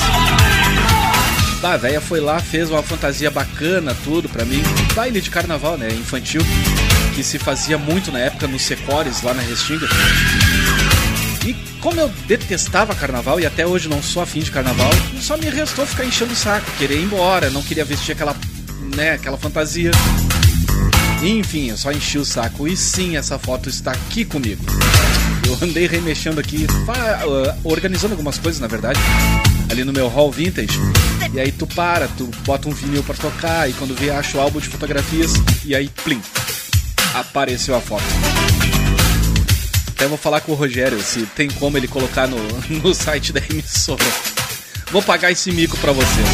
A 1.63 1.77
véia 1.77 2.01
foi 2.01 2.19
lá, 2.19 2.39
fez 2.39 2.69
uma 2.69 2.83
fantasia 2.83 3.31
bacana, 3.31 3.95
tudo 4.03 4.27
pra 4.27 4.43
mim. 4.43 4.61
Baile 4.93 5.21
de 5.21 5.29
carnaval, 5.29 5.77
né? 5.77 5.87
Infantil. 5.87 6.41
Que 7.15 7.23
se 7.23 7.39
fazia 7.39 7.77
muito 7.77 8.11
na 8.11 8.19
época 8.19 8.47
nos 8.47 8.63
Secores, 8.63 9.21
lá 9.21 9.33
na 9.33 9.41
Restinga. 9.41 9.87
Como 11.83 11.99
eu 11.99 12.07
detestava 12.25 12.95
carnaval 12.95 13.41
e 13.41 13.45
até 13.45 13.67
hoje 13.67 13.89
não 13.89 14.01
sou 14.01 14.23
afim 14.23 14.39
de 14.39 14.49
carnaval, 14.49 14.89
só 15.19 15.35
me 15.35 15.49
restou 15.49 15.85
ficar 15.85 16.05
enchendo 16.05 16.31
o 16.31 16.35
saco, 16.35 16.65
querer 16.77 16.97
ir 16.97 17.03
embora, 17.03 17.49
não 17.49 17.61
queria 17.61 17.83
vestir 17.83 18.13
aquela, 18.13 18.33
né, 18.95 19.11
aquela 19.11 19.37
fantasia. 19.37 19.91
Enfim, 21.21 21.71
eu 21.71 21.77
só 21.77 21.91
enchi 21.91 22.17
o 22.17 22.23
saco. 22.23 22.69
E 22.69 22.77
sim, 22.77 23.17
essa 23.17 23.37
foto 23.37 23.67
está 23.67 23.91
aqui 23.91 24.23
comigo. 24.23 24.63
Eu 25.45 25.57
andei 25.61 25.85
remexendo 25.85 26.39
aqui, 26.39 26.65
uh, 26.65 27.59
organizando 27.65 28.13
algumas 28.13 28.37
coisas, 28.37 28.61
na 28.61 28.67
verdade, 28.67 29.01
ali 29.69 29.83
no 29.83 29.91
meu 29.91 30.07
hall 30.07 30.31
vintage. 30.31 30.79
E 31.33 31.39
aí 31.39 31.51
tu 31.51 31.67
para, 31.67 32.07
tu 32.07 32.31
bota 32.45 32.69
um 32.69 32.71
vinil 32.71 33.03
pra 33.03 33.15
tocar, 33.15 33.69
e 33.69 33.73
quando 33.73 33.93
vê, 33.93 34.09
acha 34.09 34.37
o 34.37 34.41
álbum 34.41 34.61
de 34.61 34.69
fotografias, 34.69 35.33
e 35.65 35.75
aí, 35.75 35.89
plim, 36.05 36.21
apareceu 37.13 37.75
a 37.75 37.81
foto. 37.81 38.05
Até 40.03 40.09
vou 40.09 40.17
falar 40.17 40.41
com 40.41 40.51
o 40.51 40.55
Rogério 40.55 41.01
se 41.01 41.25
tem 41.27 41.49
como 41.49 41.77
ele 41.77 41.87
colocar 41.87 42.27
no, 42.27 42.37
no 42.83 42.93
site 42.93 43.31
da 43.31 43.39
emissora. 43.39 44.03
Vou 44.91 45.01
pagar 45.01 45.31
esse 45.31 45.49
mico 45.49 45.77
pra 45.77 45.93
vocês. 45.93 46.27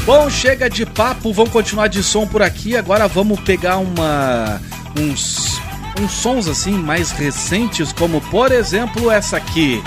Bom, 0.06 0.30
chega 0.30 0.70
de 0.70 0.86
papo, 0.86 1.30
vamos 1.30 1.52
continuar 1.52 1.88
de 1.88 2.02
som 2.02 2.26
por 2.26 2.40
aqui. 2.40 2.74
Agora 2.74 3.06
vamos 3.06 3.38
pegar 3.40 3.76
uma 3.76 4.62
uns 4.98 5.60
uns 6.00 6.12
sons 6.12 6.48
assim 6.48 6.72
mais 6.72 7.10
recentes, 7.10 7.92
como 7.92 8.22
por 8.30 8.50
exemplo 8.50 9.10
essa 9.10 9.36
aqui 9.36 9.82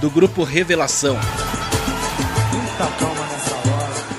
do 0.00 0.10
grupo 0.10 0.42
Revelação. 0.42 1.16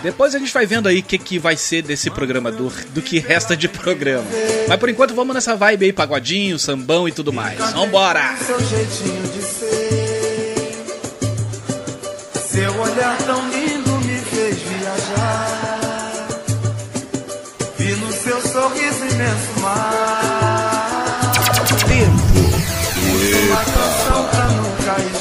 Depois 0.04 0.34
a 0.34 0.40
gente 0.40 0.54
vai 0.54 0.66
vendo 0.66 0.88
aí 0.88 1.00
o 1.00 1.04
que, 1.04 1.18
que 1.18 1.38
vai 1.38 1.56
ser 1.56 1.84
desse 1.84 2.10
programa, 2.10 2.52
do, 2.52 2.70
do 2.90 3.02
que 3.02 3.20
resta 3.20 3.56
de 3.56 3.68
programa. 3.68 4.26
Mas 4.68 4.80
por 4.80 4.90
enquanto 4.90 5.14
vamos 5.14 5.34
nessa 5.36 5.56
vibe 5.56 5.86
aí, 5.86 5.94
pagodinho, 5.94 6.58
sambão 6.58 7.08
e 7.08 7.12
tudo 7.12 7.32
mais. 7.32 7.60
Vambora! 7.72 8.36
Seu 8.38 8.60
jeitinho 8.60 9.22
de 9.34 9.42
ser, 9.42 10.86
seu 12.50 12.80
olhar 12.80 13.18
tão 13.26 13.50
lindo 13.50 13.92
me 14.00 14.18
fez 14.18 14.58
viajar. 14.58 16.28
Vi 17.78 17.92
no 17.96 18.12
seu 18.12 18.42
sorriso 18.42 19.06
imenso 19.06 19.60
mar. 19.62 21.32
Tempo. 21.88 22.32
Uma 23.48 23.64
canção 23.66 24.28
pra 24.30 24.46
nunca 24.46 25.02
esquecer. 25.02 25.21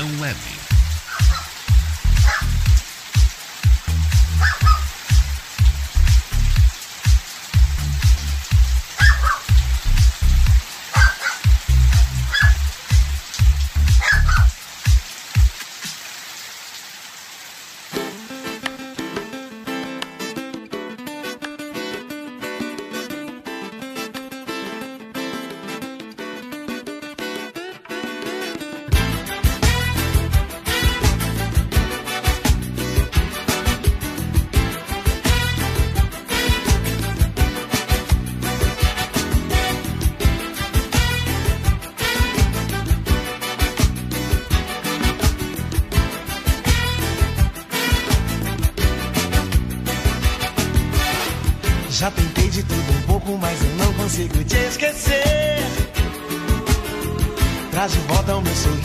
Web. 0.00 0.49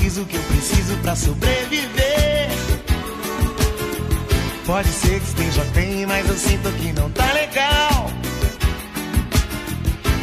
o 0.06 0.26
que 0.26 0.36
eu 0.36 0.44
preciso 0.44 0.96
para 0.98 1.16
sobreviver. 1.16 2.48
Pode 4.64 4.88
ser 4.88 5.20
que 5.20 5.28
esteja 5.28 5.64
bem, 5.74 6.06
mas 6.06 6.30
eu 6.30 6.38
sinto 6.38 6.72
que 6.74 6.94
não 6.94 7.10
tá 7.10 7.26
legal. 7.34 8.12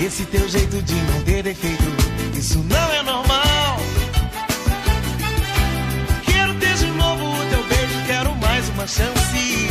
Esse 0.01 0.24
teu 0.26 0.49
jeito 0.49 0.80
de 0.83 0.95
não 0.95 1.22
ter 1.24 1.43
defeito, 1.43 1.83
isso 2.39 2.59
não 2.61 2.93
é 2.93 3.03
normal. 3.03 3.76
Quero 6.26 6.55
ter 6.55 6.74
de 6.74 6.87
novo 6.87 7.24
o 7.24 7.47
teu 7.51 7.64
beijo, 7.64 8.07
quero 8.07 8.37
mais 8.37 8.68
uma 8.68 8.87
chance. 8.87 9.68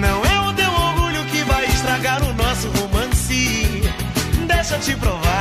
Não 0.00 0.24
é 0.24 0.40
o 0.48 0.52
teu 0.54 0.70
orgulho 0.72 1.24
que 1.26 1.44
vai 1.44 1.64
estragar 1.66 2.20
o 2.24 2.34
nosso 2.34 2.68
romance. 2.68 3.80
Deixa 4.48 4.74
eu 4.74 4.80
te 4.80 4.96
provar 4.96 5.31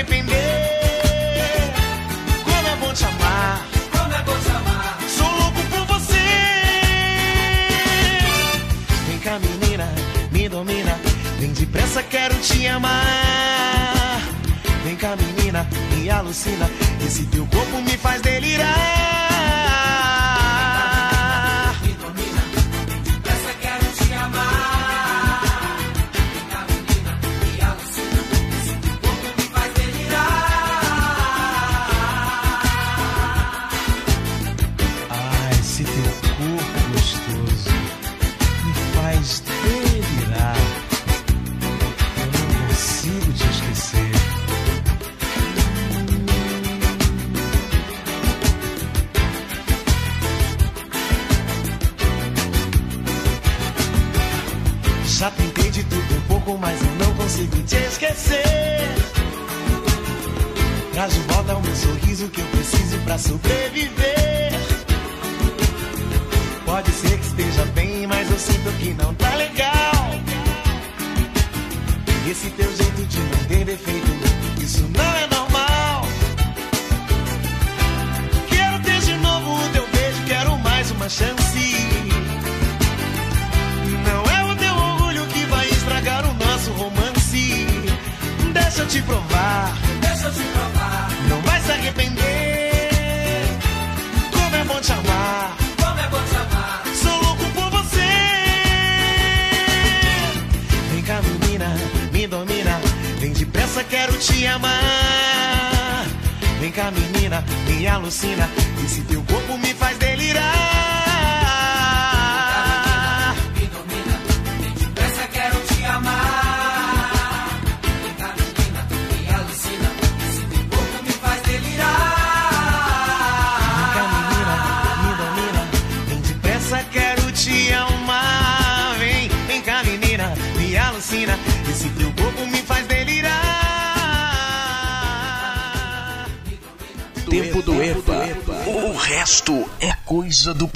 arrepender. 0.00 1.72
Como 2.44 2.68
é 2.68 2.76
bom 2.76 2.92
te 2.92 3.04
amar. 3.04 3.66
Como 3.92 4.14
é 4.14 4.22
bom 4.22 4.38
te 4.38 4.50
amar. 4.50 4.98
Sou 5.08 5.30
louco 5.30 5.60
por 5.70 5.86
você. 5.86 6.18
Vem 9.08 9.18
cá, 9.18 9.38
menina, 9.38 9.88
me 10.32 10.48
domina. 10.48 10.98
Vem 11.38 11.52
depressa, 11.52 12.02
quero 12.02 12.34
te 12.36 12.66
amar. 12.66 14.20
Vem 14.84 14.96
cá, 14.96 15.16
menina, 15.16 15.66
me 15.94 16.10
alucina. 16.10 16.68
Esse 17.06 17.24
teu 17.26 17.46
corpo 17.46 17.80
me 17.82 17.96
faz 17.96 18.22
delirar. 18.22 19.29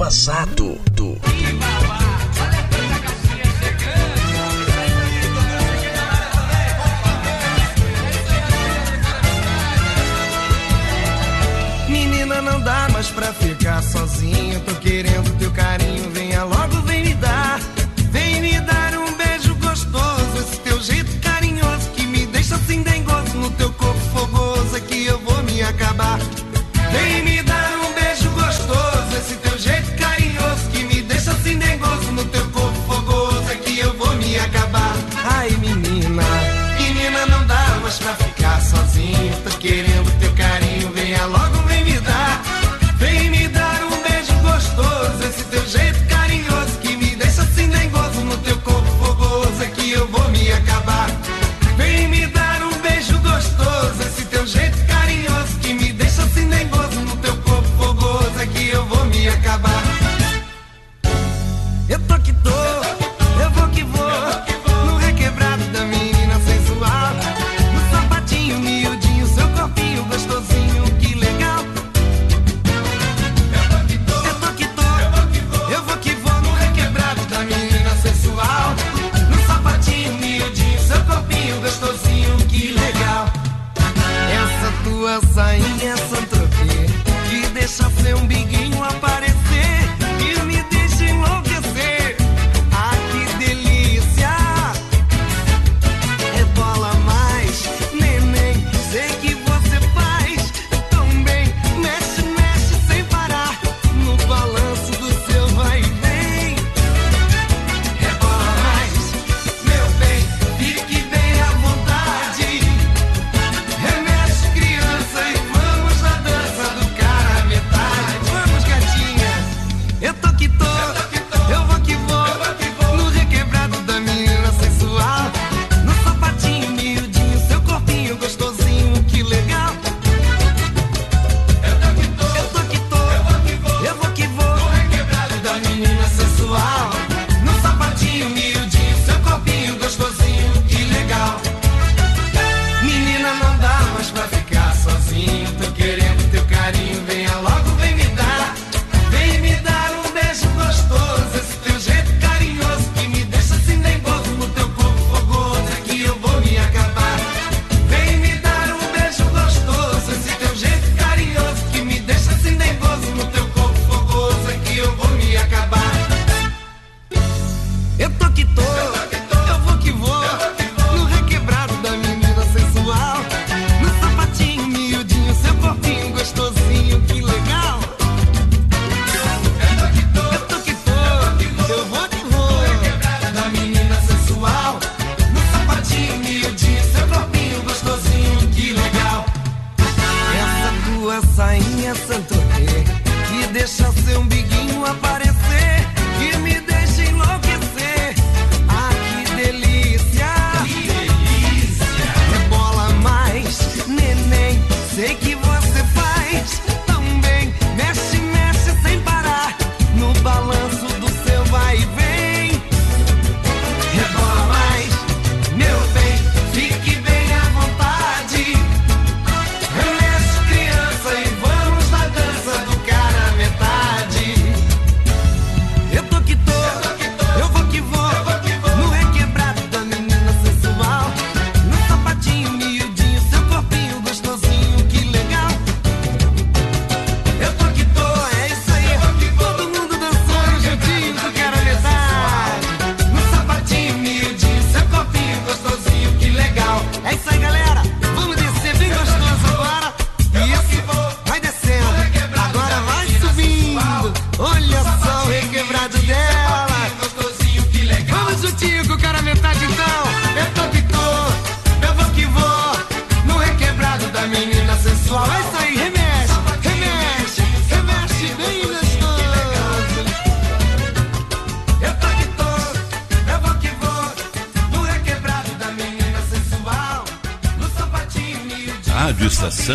Coisa 0.05 0.46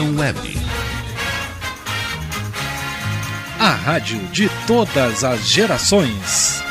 Web. 0.02 0.40
A 3.60 3.72
rádio 3.72 4.18
de 4.28 4.50
todas 4.66 5.24
as 5.24 5.48
gerações. 5.48 6.64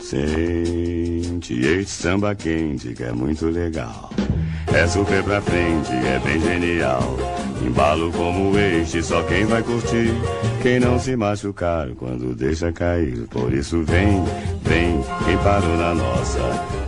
Sente 0.00 1.54
este 1.54 1.90
samba 1.90 2.34
quente 2.34 2.94
que 2.94 3.04
é 3.04 3.12
muito 3.12 3.46
legal. 3.46 4.10
É 4.74 4.86
super 4.86 5.22
pra 5.22 5.40
frente, 5.40 5.92
é 5.92 6.20
bem 6.24 6.40
genial. 6.40 7.35
Embalo 7.66 8.12
como 8.12 8.56
este, 8.56 9.02
só 9.02 9.22
quem 9.24 9.44
vai 9.44 9.60
curtir. 9.60 10.14
Quem 10.62 10.78
não 10.78 11.00
se 11.00 11.16
machucar 11.16 11.88
quando 11.96 12.32
deixa 12.32 12.72
cair. 12.72 13.26
Por 13.28 13.52
isso 13.52 13.82
vem, 13.82 14.22
vem, 14.62 15.00
quem 15.24 15.36
parou 15.38 15.76
na 15.76 15.92
nossa. 15.92 16.38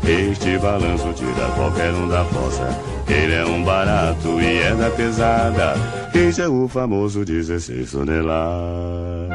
Este 0.04 0.56
balanço 0.58 1.12
tira 1.14 1.50
qualquer 1.56 1.92
um 1.92 2.08
da 2.08 2.24
fossa. 2.26 2.68
Ele 3.08 3.34
é 3.34 3.44
um 3.44 3.64
barato 3.64 4.40
e 4.40 4.58
é 4.58 4.74
da 4.74 4.88
pesada. 4.90 5.74
Este 6.14 6.42
é 6.42 6.48
o 6.48 6.68
famoso 6.68 7.24
16 7.24 7.90
toneladas. 7.90 9.28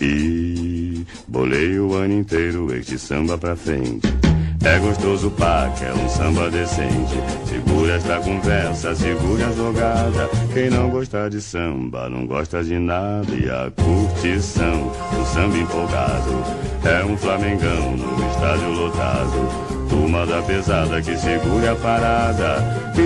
E 0.00 1.06
bolei 1.28 1.78
o 1.78 1.94
ano 1.94 2.14
inteiro 2.14 2.74
este 2.74 2.98
samba 2.98 3.38
pra 3.38 3.54
frente. 3.54 4.23
É 4.64 4.78
gostoso 4.78 5.30
pá, 5.32 5.70
que 5.76 5.84
é 5.84 5.92
um 5.92 6.08
samba 6.08 6.50
decente. 6.50 7.14
Segura 7.46 7.94
esta 7.96 8.18
conversa, 8.18 8.94
segura 8.94 9.48
a 9.48 9.52
jogada. 9.52 10.30
Quem 10.54 10.70
não 10.70 10.88
gosta 10.88 11.28
de 11.28 11.40
samba, 11.42 12.08
não 12.08 12.26
gosta 12.26 12.64
de 12.64 12.78
nada. 12.78 13.26
E 13.30 13.48
a 13.50 13.70
curtição 13.70 14.90
do 15.12 15.26
samba 15.26 15.58
empolgado. 15.58 16.42
É 16.82 17.04
um 17.04 17.14
flamengão 17.14 17.96
no 17.96 18.30
estádio 18.30 18.70
lotado. 18.70 19.88
Turma 19.90 20.24
da 20.24 20.40
pesada 20.40 21.02
que 21.02 21.14
segura 21.14 21.72
a 21.72 21.76
parada. 21.76 22.56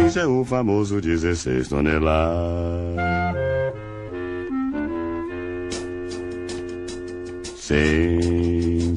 Isso 0.06 0.18
é 0.20 0.26
o 0.26 0.44
famoso 0.44 1.00
16 1.00 1.66
toneladas. 1.66 2.18
Sente 7.56 8.57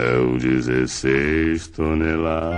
é 0.00 0.16
o 0.16 0.38
16 0.38 1.68
toneladas. 1.68 2.50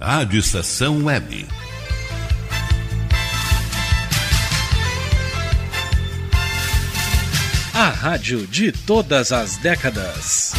Rádio 0.00 0.40
Estação 0.40 1.04
Web. 1.04 1.46
A 7.74 7.88
rádio 7.90 8.46
de 8.46 8.72
todas 8.72 9.32
as 9.32 9.58
décadas. 9.58 10.54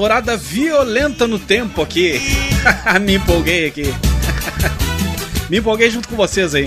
Estourada 0.00 0.34
violenta 0.34 1.26
no 1.26 1.38
tempo 1.38 1.82
aqui. 1.82 2.18
Me 3.02 3.16
empolguei 3.16 3.66
aqui. 3.66 3.84
Me 5.50 5.58
empolguei 5.58 5.90
junto 5.90 6.08
com 6.08 6.16
vocês 6.16 6.54
aí. 6.54 6.66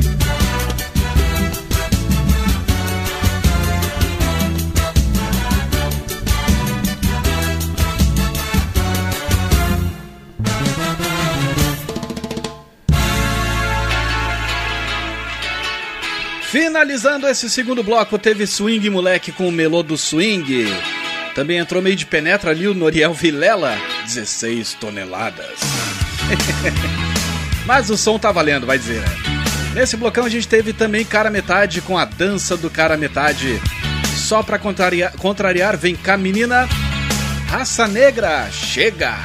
Finalizando 16.52 17.28
esse 17.28 17.50
segundo 17.50 17.82
bloco, 17.82 18.20
teve 18.20 18.46
Swing 18.46 18.88
Moleque 18.92 19.32
com 19.32 19.48
o 19.48 19.52
Melô 19.52 19.82
do 19.82 19.98
Swing. 19.98 20.68
Também 21.36 21.58
entrou 21.58 21.82
meio 21.82 21.96
de 21.96 22.06
penetra 22.06 22.52
ali 22.52 22.68
o 22.68 22.74
Noriel 22.74 23.14
Vilela, 23.14 23.76
16 24.06 24.76
toneladas. 24.76 25.60
Mas 27.66 27.90
o 27.90 27.98
som 27.98 28.20
tá 28.20 28.32
valendo, 28.32 28.68
vai 28.68 28.78
dizer. 28.78 29.04
Nesse 29.74 29.98
blocão 29.98 30.26
a 30.26 30.30
gente 30.30 30.48
teve 30.48 30.74
também 30.74 31.04
Cara 31.04 31.32
Metade 31.32 31.82
com 31.82 31.98
a 31.98 32.06
dança 32.06 32.56
do 32.56 32.70
Cara 32.70 32.96
Metade. 32.96 33.60
Só 34.16 34.44
pra 34.44 34.60
contrariar, 34.60 35.14
contrariar 35.14 35.76
vem 35.76 35.96
cá 35.96 36.16
menina, 36.16 36.68
Raça 37.48 37.88
Negra, 37.88 38.50
chega! 38.52 39.16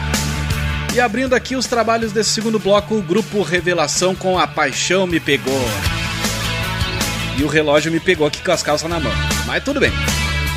E 0.94 1.00
abrindo 1.00 1.34
aqui 1.34 1.54
os 1.54 1.66
trabalhos 1.66 2.12
desse 2.12 2.30
segundo 2.30 2.58
bloco, 2.58 2.94
o 2.94 3.02
grupo 3.02 3.42
Revelação 3.42 4.14
com 4.14 4.38
A 4.38 4.46
Paixão 4.46 5.06
Me 5.06 5.20
Pegou. 5.20 5.64
E 7.36 7.42
o 7.44 7.46
relógio 7.46 7.92
me 7.92 8.00
pegou 8.00 8.26
aqui 8.26 8.42
com 8.42 8.50
as 8.50 8.62
calças 8.62 8.88
na 8.88 8.98
mão. 8.98 9.12
Mas 9.46 9.62
tudo 9.62 9.78
bem. 9.78 9.92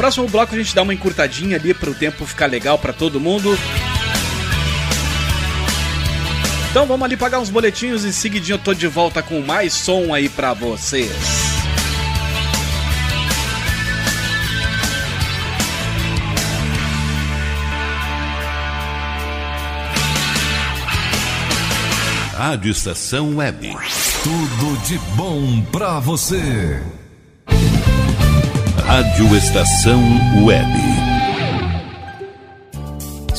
Próximo 0.01 0.27
bloco 0.27 0.55
a 0.55 0.57
gente 0.57 0.73
dá 0.73 0.81
uma 0.81 0.95
encurtadinha 0.95 1.57
ali 1.57 1.75
para 1.75 1.91
o 1.91 1.93
tempo 1.93 2.25
ficar 2.25 2.47
legal 2.47 2.79
para 2.79 2.91
todo 2.91 3.19
mundo. 3.19 3.55
Então 6.71 6.87
vamos 6.87 7.05
ali 7.05 7.15
pagar 7.15 7.39
uns 7.39 7.51
boletinhos 7.51 8.03
e 8.03 8.11
seguidinho 8.11 8.55
eu 8.55 8.59
tô 8.59 8.73
de 8.73 8.87
volta 8.87 9.21
com 9.21 9.39
mais 9.41 9.73
som 9.73 10.11
aí 10.11 10.27
para 10.27 10.55
vocês. 10.55 11.11
Rádio 22.35 22.71
Estação 22.71 23.35
Web. 23.35 23.71
Tudo 24.23 24.81
de 24.83 24.97
bom 25.15 25.61
pra 25.71 25.99
você. 25.99 26.81
Rádio 28.85 29.35
Estação 29.35 30.01
Web. 30.43 31.00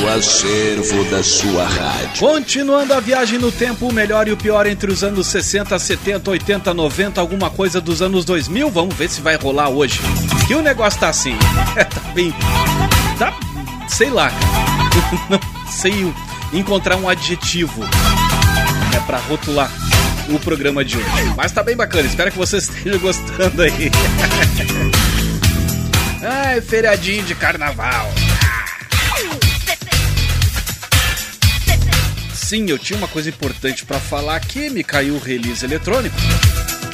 Do 0.00 0.08
acervo 0.08 1.04
da 1.04 1.22
sua 1.22 1.64
rádio. 1.64 2.18
Continuando 2.18 2.92
a 2.94 3.00
viagem 3.00 3.38
no 3.38 3.52
tempo, 3.52 3.88
o 3.88 3.92
melhor 3.92 4.26
e 4.26 4.32
o 4.32 4.36
pior 4.36 4.66
entre 4.66 4.90
os 4.90 5.04
anos 5.04 5.28
60, 5.28 5.78
70, 5.78 6.30
80, 6.32 6.74
90, 6.74 7.20
alguma 7.20 7.48
coisa 7.48 7.80
dos 7.80 8.02
anos 8.02 8.24
2000. 8.24 8.70
Vamos 8.70 8.94
ver 8.96 9.08
se 9.08 9.20
vai 9.20 9.36
rolar 9.36 9.68
hoje. 9.68 10.00
Que 10.48 10.54
o 10.54 10.62
negócio 10.62 10.98
tá 10.98 11.08
assim. 11.10 11.36
tá 11.76 12.00
bem. 12.12 12.34
Tá. 13.18 13.32
Sei 13.88 14.10
lá. 14.10 14.32
Não 15.30 15.40
sei 15.70 16.12
encontrar 16.52 16.96
um 16.96 17.08
adjetivo 17.08 17.84
é 18.94 19.00
pra 19.06 19.18
rotular 19.18 19.70
o 20.28 20.38
programa 20.40 20.84
de 20.84 20.96
hoje. 20.96 21.34
Mas 21.36 21.52
tá 21.52 21.62
bem 21.62 21.76
bacana, 21.76 22.06
espero 22.06 22.32
que 22.32 22.38
você 22.38 22.56
esteja 22.58 22.98
gostando 22.98 23.62
aí. 23.62 23.90
Ai, 26.22 26.60
feriadinho 26.60 27.22
de 27.24 27.34
carnaval. 27.34 28.10
Sim, 32.44 32.66
eu 32.68 32.78
tinha 32.78 32.98
uma 32.98 33.08
coisa 33.08 33.30
importante 33.30 33.86
para 33.86 33.98
falar 33.98 34.36
aqui, 34.36 34.68
me 34.68 34.84
caiu 34.84 35.14
o 35.14 35.18
release 35.18 35.64
eletrônico. 35.64 36.14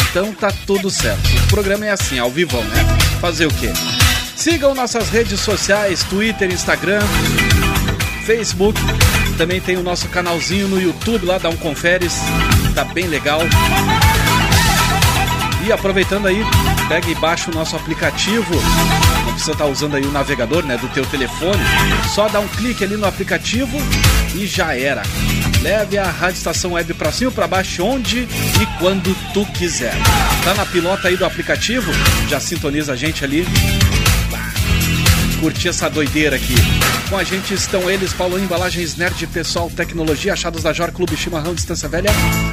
Então 0.09 0.33
tá 0.33 0.53
tudo 0.65 0.89
certo. 0.89 1.29
O 1.45 1.49
programa 1.49 1.85
é 1.85 1.91
assim, 1.91 2.21
ao 2.21 2.31
vivo, 2.31 2.57
né? 2.57 2.87
Fazer 3.21 3.47
o 3.47 3.51
quê? 3.55 3.73
Sigam 4.37 4.77
nossas 4.77 5.09
redes 5.09 5.41
sociais, 5.41 6.05
Twitter, 6.05 6.53
Instagram, 6.53 7.03
Facebook. 8.25 8.81
Também 9.37 9.61
tem 9.61 9.77
o 9.77 9.83
nosso 9.83 10.09
canalzinho 10.09 10.69
no 10.69 10.81
YouTube, 10.81 11.27
lá 11.27 11.37
dá 11.37 11.49
um 11.49 11.57
conferes, 11.57 12.15
tá 12.73 12.85
bem 12.85 13.09
legal. 13.09 13.41
E 15.67 15.73
aproveitando 15.73 16.27
aí, 16.27 16.45
pega 16.89 17.11
e 17.11 17.15
baixa 17.17 17.51
o 17.51 17.55
nosso 17.55 17.75
aplicativo. 17.75 18.55
Não 19.25 19.33
precisa 19.33 19.53
estar 19.53 19.67
usando 19.67 19.97
aí 19.97 20.05
o 20.05 20.13
navegador, 20.13 20.65
né, 20.65 20.77
do 20.77 20.89
teu 20.91 21.05
telefone. 21.07 21.61
Só 22.15 22.29
dá 22.29 22.39
um 22.39 22.49
clique 22.49 22.85
ali 22.85 22.97
no 22.97 23.07
aplicativo 23.07 23.77
e 24.35 24.47
já 24.47 24.77
era. 24.77 25.03
Leve 25.63 25.99
a 25.99 26.11
Rádio 26.11 26.39
Estação 26.39 26.73
Web 26.73 26.95
pra 26.95 27.13
cima, 27.13 27.31
pra 27.31 27.47
baixo, 27.47 27.85
onde 27.85 28.21
e 28.21 28.79
quando 28.79 29.15
tu 29.33 29.45
quiser. 29.53 29.95
Tá 30.43 30.55
na 30.55 30.65
pilota 30.65 31.09
aí 31.09 31.17
do 31.17 31.25
aplicativo? 31.25 31.91
Já 32.29 32.41
sintoniza 32.41 32.93
a 32.93 32.97
gente 32.97 33.25
ali 33.25 33.47
curtir 35.41 35.69
essa 35.69 35.89
doideira 35.89 36.37
aqui. 36.37 36.55
Com 37.09 37.17
a 37.17 37.25
gente 37.25 37.55
estão 37.55 37.91
eles, 37.91 38.13
Paulo 38.13 38.39
Embalagens 38.39 38.95
Nerd 38.97 39.27
Pessoal 39.29 39.71
Tecnologia, 39.71 40.35
achados 40.35 40.63
da 40.63 40.73
Jor 40.73 40.93
Clube 40.93 41.17
Chimarrão 41.17 41.55
Distância 41.55 41.89
Velha, 41.89 42.11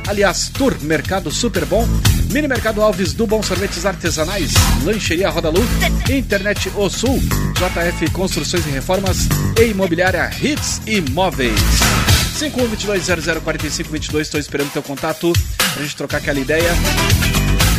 aliás, 0.08 0.50
Tour 0.50 0.76
Mercado 0.82 1.30
Super 1.30 1.66
Bom, 1.66 1.86
Mini 2.32 2.48
Mercado 2.48 2.82
Alves 2.82 3.14
do 3.14 3.28
Bom 3.28 3.44
Sorvetes 3.44 3.86
Artesanais, 3.86 4.54
Lancheria 4.84 5.30
Roda 5.30 5.50
Lu, 5.50 5.64
Internet 6.10 6.72
O 6.76 6.90
Sul, 6.90 7.20
JF 7.20 8.10
Construções 8.12 8.66
e 8.66 8.70
Reformas 8.70 9.28
e 9.60 9.66
Imobiliária 9.66 10.32
Hits 10.42 10.82
Imóveis. 10.88 12.07
5122004522, 12.38 14.22
estou 14.22 14.40
esperando 14.40 14.72
teu 14.72 14.84
contato 14.84 15.34
pra 15.74 15.82
gente 15.82 15.96
trocar 15.96 16.18
aquela 16.18 16.40
ideia 16.40 16.70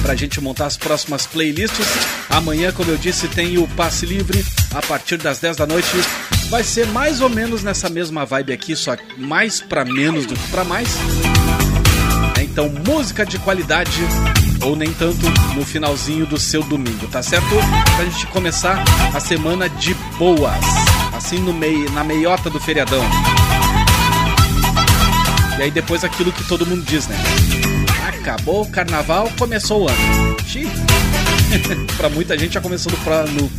pra 0.02 0.16
gente 0.16 0.40
montar 0.40 0.66
as 0.66 0.76
próximas 0.76 1.26
playlists. 1.26 1.86
Amanhã, 2.30 2.72
como 2.72 2.90
eu 2.90 2.96
disse, 2.96 3.28
tem 3.28 3.59
o 3.59 3.68
passe 3.68 4.04
livre 4.06 4.44
a 4.74 4.82
partir 4.82 5.16
das 5.18 5.38
10 5.38 5.56
da 5.56 5.66
noite. 5.66 5.88
Vai 6.50 6.64
ser 6.64 6.86
mais 6.88 7.20
ou 7.20 7.28
menos 7.28 7.62
nessa 7.62 7.88
mesma 7.88 8.24
vibe 8.24 8.52
aqui, 8.52 8.74
só 8.74 8.96
mais 9.16 9.61
pra 9.61 9.84
menos 9.84 10.26
do 10.26 10.34
que 10.34 10.48
pra 10.48 10.64
mais. 10.64 10.88
Então, 12.40 12.68
música 12.86 13.24
de 13.24 13.38
qualidade 13.38 14.00
ou 14.64 14.74
nem 14.74 14.92
tanto 14.92 15.24
no 15.54 15.64
finalzinho 15.64 16.26
do 16.26 16.38
seu 16.38 16.62
domingo, 16.62 17.06
tá 17.09 17.22
certo? 17.22 17.46
Pra 17.94 18.04
gente 18.04 18.26
começar 18.28 18.82
a 19.14 19.20
semana 19.20 19.68
de 19.68 19.94
boas, 20.18 20.64
assim 21.12 21.38
no 21.38 21.52
meio, 21.52 21.90
na 21.92 22.02
meiota 22.02 22.50
do 22.50 22.59
feriadão. 22.59 23.04
E 25.59 25.62
aí 25.62 25.70
depois 25.72 26.04
aquilo 26.04 26.32
que 26.32 26.44
todo 26.44 26.64
mundo 26.64 26.84
diz, 26.84 27.09
né? 27.09 27.16
Acabou 28.06 28.62
o 28.62 28.70
carnaval, 28.70 29.28
começou 29.36 29.84
o 29.84 29.88
ano. 29.88 30.36
Xiii. 30.46 30.70
pra 31.98 32.09
muita 32.09 32.38
gente 32.38 32.54
já 32.54 32.61
começou 32.61 32.92
no, 32.92 33.32
no, 33.32 33.52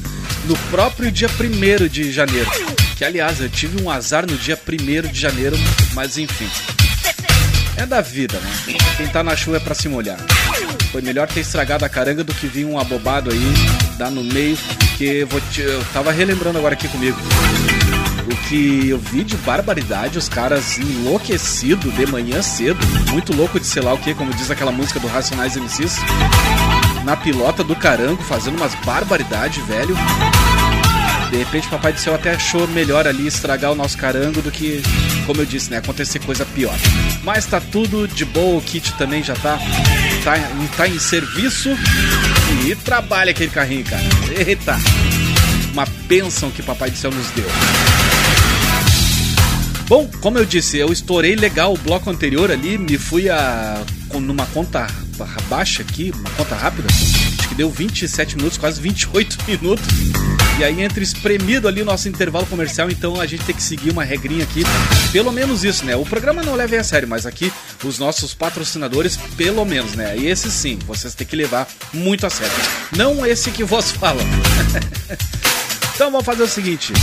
no 0.46 0.58
próprio 0.70 1.12
dia 1.12 1.28
1 1.28 1.88
de 1.90 2.10
janeiro. 2.10 2.50
Que 2.96 3.04
aliás, 3.04 3.42
eu 3.42 3.50
tive 3.50 3.84
um 3.84 3.90
azar 3.90 4.26
no 4.26 4.38
dia 4.38 4.58
1 4.58 5.12
de 5.12 5.20
janeiro, 5.20 5.58
mas 5.94 6.18
enfim. 6.18 6.50
É 7.76 7.86
da 7.86 8.00
vida, 8.00 8.40
né? 8.40 8.78
Quem 8.96 9.08
tá 9.08 9.22
na 9.22 9.36
chuva 9.36 9.58
é 9.58 9.60
pra 9.60 9.76
se 9.76 9.90
molhar. 9.90 10.20
Foi 10.94 11.02
melhor 11.02 11.28
ter 11.28 11.42
estragado 11.42 11.84
a 11.84 11.90
caranga 11.90 12.24
do 12.24 12.34
que 12.34 12.48
vir 12.48 12.66
um 12.66 12.80
abobado 12.80 13.30
aí, 13.30 13.98
dar 13.98 14.10
no 14.10 14.24
meio, 14.24 14.58
que 14.98 15.26
vou 15.26 15.42
te, 15.52 15.62
eu 15.62 15.84
tava 15.94 16.12
relembrando 16.12 16.58
agora 16.58 16.74
aqui 16.74 16.88
comigo. 16.88 17.18
O 18.30 18.38
que 18.48 18.90
eu 18.90 19.00
vi 19.00 19.24
de 19.24 19.36
barbaridade, 19.38 20.20
os 20.20 20.30
caras 20.30 20.78
enlouquecidos 20.78 21.92
de 21.96 22.06
manhã 22.06 22.44
cedo, 22.44 22.80
muito 23.10 23.36
louco 23.36 23.60
de 23.60 23.66
sei 23.66 23.82
lá 23.82 23.92
o 23.92 23.98
que, 23.98 24.14
como 24.14 24.32
diz 24.34 24.52
aquela 24.52 24.72
música 24.72 25.00
do 25.00 25.08
Racionais 25.08 25.56
MCs, 25.56 25.98
na 27.04 27.18
pilota 27.18 27.64
do 27.64 27.76
carango, 27.76 28.22
fazendo 28.22 28.58
umas 28.58 28.76
barbaridades, 28.86 29.66
velho. 29.66 29.96
De 31.32 31.38
repente, 31.38 31.68
o 31.68 31.70
Papai 31.72 31.94
do 31.94 32.00
Céu 32.00 32.14
até 32.14 32.36
achou 32.36 32.68
melhor 32.68 33.08
ali 33.08 33.26
estragar 33.26 33.72
o 33.72 33.76
nosso 33.76 33.98
carango 33.98 34.42
do 34.42 34.52
que, 34.52 34.82
como 35.26 35.42
eu 35.42 35.46
disse, 35.46 35.72
né, 35.72 35.78
acontecer 35.78 36.20
coisa 36.20 36.46
pior. 36.46 36.76
Mas 37.24 37.48
tá 37.48 37.60
tudo 37.60 38.08
de 38.08 38.26
boa, 38.26 38.60
o 38.60 38.62
kit 38.62 38.94
também 38.94 39.24
já 39.24 39.36
tá, 39.36 39.58
tá, 40.24 40.36
tá 40.78 40.88
em 40.88 41.00
serviço 41.00 41.70
e 42.68 42.76
trabalha 42.76 43.32
aquele 43.32 43.52
carrinho, 43.52 43.86
cara. 43.86 44.04
Eita! 44.48 44.76
Uma 45.74 45.86
bênção 46.08 46.50
que 46.52 46.64
Papai 46.64 46.90
do 46.90 46.98
Céu 46.98 47.12
nos 47.12 47.30
deu. 47.32 47.46
Bom, 49.90 50.08
como 50.22 50.38
eu 50.38 50.46
disse, 50.46 50.78
eu 50.78 50.94
estourei 50.94 51.36
legal 51.36 51.74
o 51.74 51.78
bloco 51.78 52.12
anterior 52.12 52.52
ali, 52.52 52.78
me 52.78 52.96
fui 52.96 53.28
a 53.28 53.84
numa 54.14 54.46
conta 54.46 54.86
baixa 55.50 55.82
aqui, 55.82 56.14
uma 56.16 56.30
conta 56.30 56.54
rápida. 56.54 56.88
Acho 56.88 57.50
que 57.50 57.56
deu 57.56 57.72
27 57.72 58.38
minutos, 58.38 58.56
quase 58.56 58.80
28 58.80 59.38
minutos. 59.50 59.84
E 60.60 60.64
aí 60.64 60.80
entra 60.84 61.02
espremido 61.02 61.68
ali 61.68 61.82
o 61.82 61.86
nosso 61.86 62.08
intervalo 62.08 62.46
comercial, 62.46 62.88
então 62.92 63.20
a 63.20 63.26
gente 63.26 63.44
tem 63.46 63.56
que 63.56 63.64
seguir 63.64 63.90
uma 63.90 64.04
regrinha 64.04 64.44
aqui. 64.44 64.62
Pelo 65.12 65.32
menos 65.32 65.64
isso, 65.64 65.84
né? 65.84 65.96
O 65.96 66.06
programa 66.06 66.44
não 66.44 66.54
leva 66.54 66.76
a 66.76 66.84
sério, 66.84 67.08
mas 67.08 67.26
aqui 67.26 67.52
os 67.84 67.98
nossos 67.98 68.36
patrocinadores, 68.36 69.18
pelo 69.36 69.66
menos, 69.66 69.94
né? 69.94 70.16
E 70.16 70.28
esse 70.28 70.52
sim, 70.52 70.78
vocês 70.86 71.16
têm 71.16 71.26
que 71.26 71.36
levar 71.36 71.68
muito 71.92 72.28
a 72.28 72.30
sério. 72.30 72.54
Não 72.96 73.26
esse 73.26 73.50
que 73.50 73.64
vos 73.64 73.90
fala. 73.90 74.22
então 75.96 76.12
vamos 76.12 76.28
fazer 76.28 76.44
o 76.44 76.48
seguinte. 76.48 76.94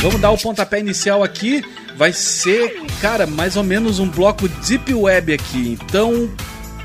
Vamos 0.00 0.20
dar 0.20 0.30
o 0.30 0.38
pontapé 0.38 0.80
inicial 0.80 1.22
aqui. 1.22 1.62
Vai 1.96 2.12
ser, 2.12 2.82
cara, 3.02 3.26
mais 3.26 3.56
ou 3.56 3.62
menos 3.62 3.98
um 3.98 4.08
bloco 4.08 4.48
deep 4.48 4.94
web 4.94 5.34
aqui. 5.34 5.78
Então, 5.80 6.30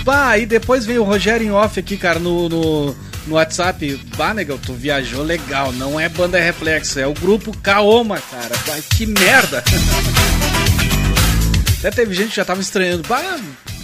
Bah, 0.04 0.36
e 0.36 0.48
depois 0.48 0.84
veio 0.84 1.02
o 1.02 1.06
Rogério 1.06 1.46
em 1.46 1.52
off 1.52 1.80
aqui, 1.80 1.96
cara, 1.96 2.18
no, 2.18 2.50
no, 2.50 2.86
no 3.28 3.36
WhatsApp. 3.36 4.02
Bah, 4.18 4.34
negão, 4.34 4.58
tu 4.58 4.74
viajou 4.74 5.22
legal. 5.22 5.72
Não 5.74 6.00
é 6.00 6.10
banda 6.10 6.40
reflexo, 6.40 7.00
é 7.00 7.06
o 7.06 7.14
grupo 7.14 7.56
Kaoma, 7.58 8.20
cara. 8.20 8.56
Bah, 8.66 8.80
que 8.96 9.06
merda. 9.06 9.64
Até 11.78 11.92
teve 11.92 12.16
gente 12.16 12.30
que 12.30 12.36
já 12.36 12.46
tava 12.46 12.62
estranhando. 12.62 13.08
Bah, 13.08 13.40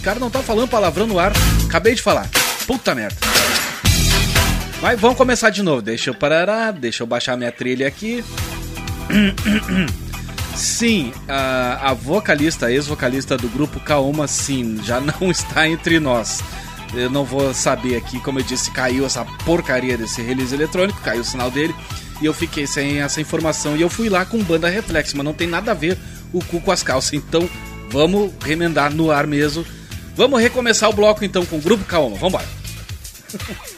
cara 0.08 0.18
não 0.18 0.30
tá 0.30 0.42
falando 0.42 0.66
palavrão 0.68 1.06
no 1.06 1.18
ar. 1.18 1.32
Acabei 1.66 1.94
de 1.94 2.00
falar. 2.00 2.26
Puta 2.66 2.94
merda. 2.94 3.14
Mas 4.80 4.98
vamos 4.98 5.18
começar 5.18 5.50
de 5.50 5.62
novo. 5.62 5.82
Deixa 5.82 6.08
eu 6.08 6.14
parar, 6.14 6.72
deixa 6.72 7.02
eu 7.02 7.06
baixar 7.06 7.36
minha 7.36 7.52
trilha 7.52 7.86
aqui. 7.86 8.24
Sim, 10.56 11.12
a, 11.28 11.90
a 11.90 11.94
vocalista, 11.94 12.72
ex-vocalista 12.72 13.36
do 13.36 13.48
grupo 13.48 13.78
Kaoma, 13.78 14.26
sim, 14.26 14.80
já 14.82 14.98
não 15.00 15.30
está 15.30 15.68
entre 15.68 16.00
nós. 16.00 16.42
Eu 16.92 17.08
não 17.08 17.24
vou 17.24 17.54
saber 17.54 17.94
aqui, 17.94 18.18
como 18.18 18.40
eu 18.40 18.42
disse, 18.42 18.72
caiu 18.72 19.06
essa 19.06 19.24
porcaria 19.44 19.96
desse 19.96 20.20
release 20.20 20.52
eletrônico, 20.52 21.00
caiu 21.02 21.20
o 21.20 21.24
sinal 21.24 21.48
dele, 21.48 21.72
e 22.20 22.26
eu 22.26 22.34
fiquei 22.34 22.66
sem 22.66 23.00
essa 23.00 23.20
informação. 23.20 23.76
E 23.76 23.82
eu 23.82 23.88
fui 23.88 24.08
lá 24.08 24.24
com 24.24 24.42
banda 24.42 24.68
reflexo, 24.68 25.16
mas 25.16 25.24
não 25.24 25.32
tem 25.32 25.46
nada 25.46 25.70
a 25.70 25.74
ver 25.74 25.96
o 26.32 26.42
cu 26.42 26.60
com 26.60 26.72
as 26.72 26.82
calças. 26.82 27.12
Então 27.12 27.48
vamos 27.88 28.32
remendar 28.42 28.92
no 28.92 29.12
ar 29.12 29.28
mesmo. 29.28 29.64
Vamos 30.18 30.40
recomeçar 30.40 30.90
o 30.90 30.92
bloco 30.92 31.24
então 31.24 31.46
com 31.46 31.58
o 31.58 31.60
grupo 31.60 31.84
Kaoma. 31.84 32.16
Vambora. 32.16 32.44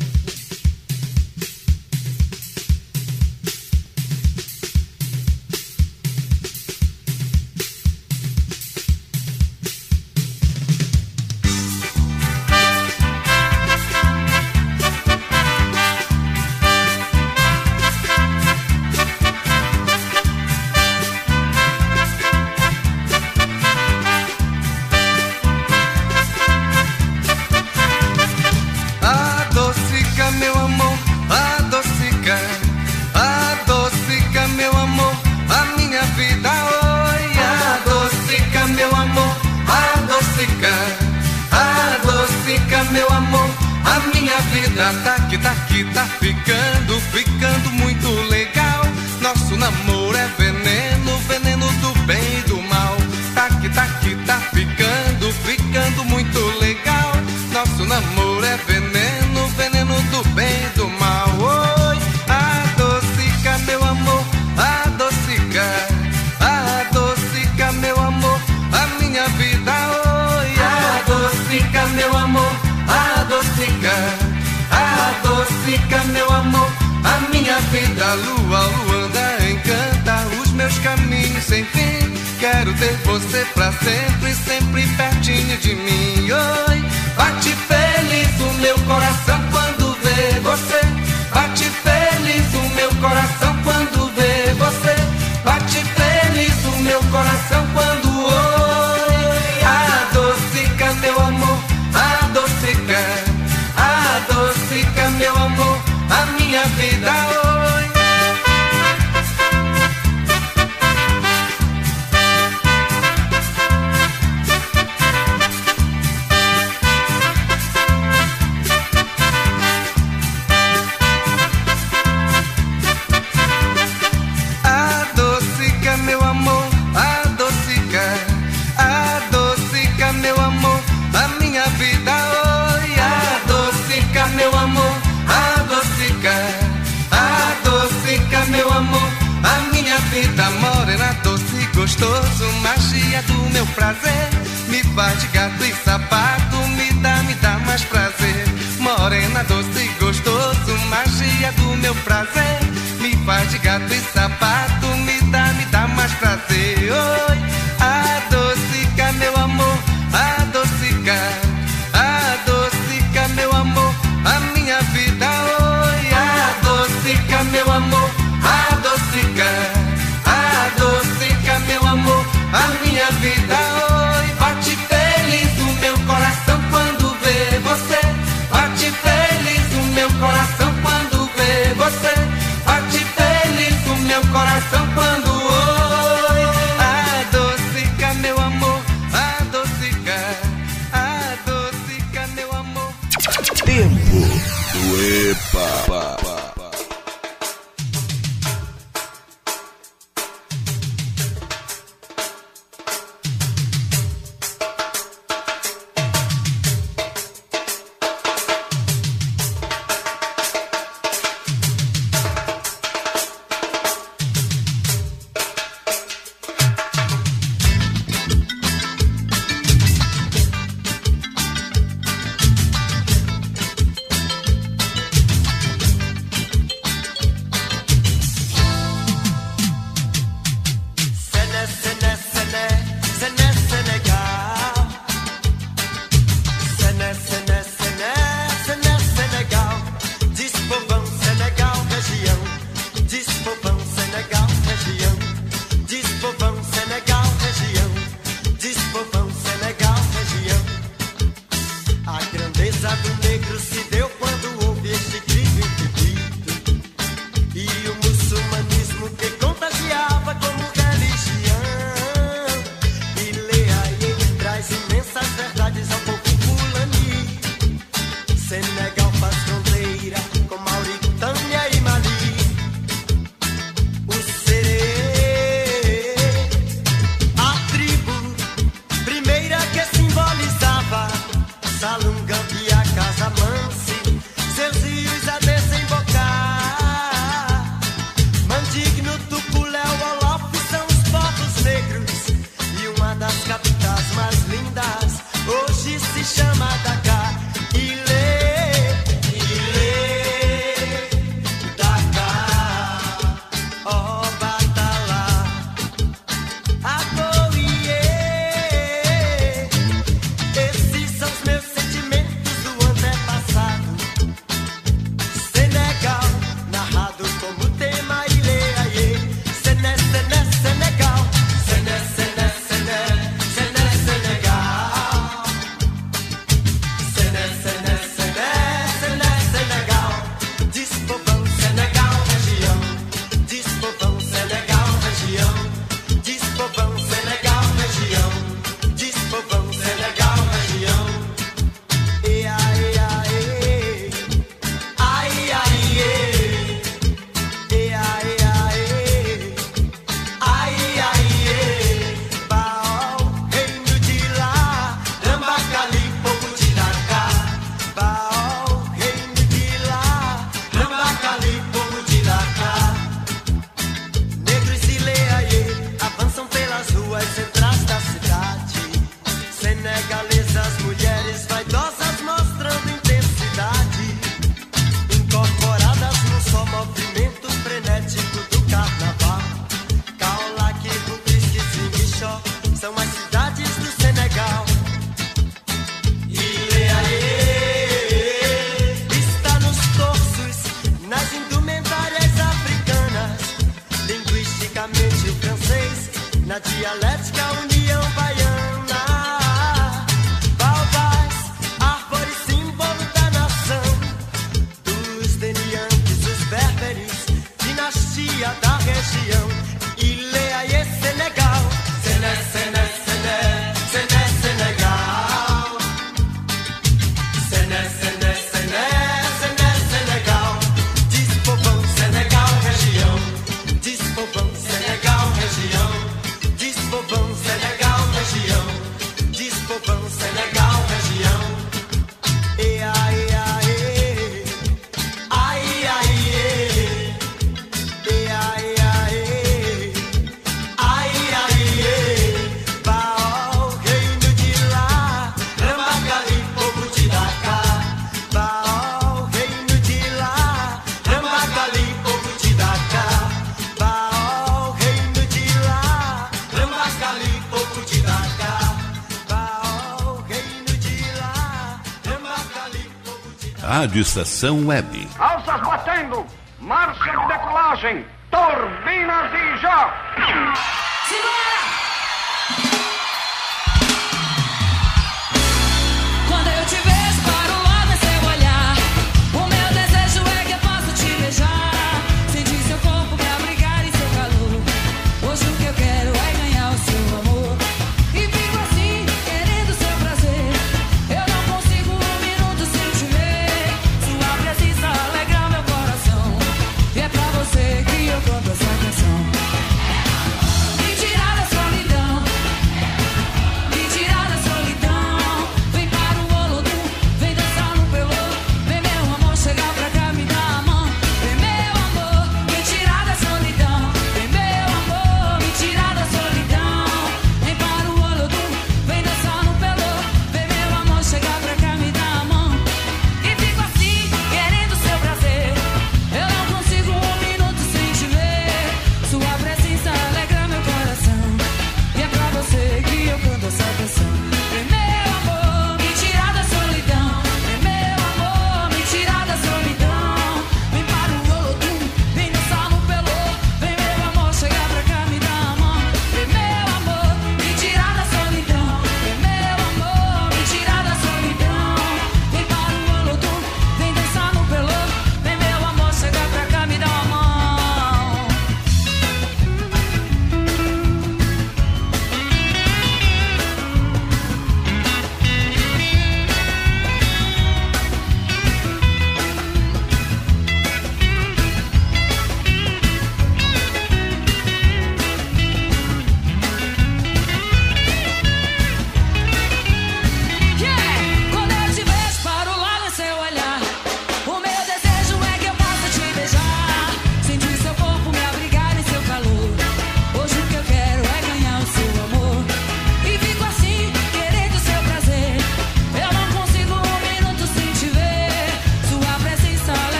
Rádio 463.81 464.03
Estação 464.03 464.67
Web. 464.67 465.07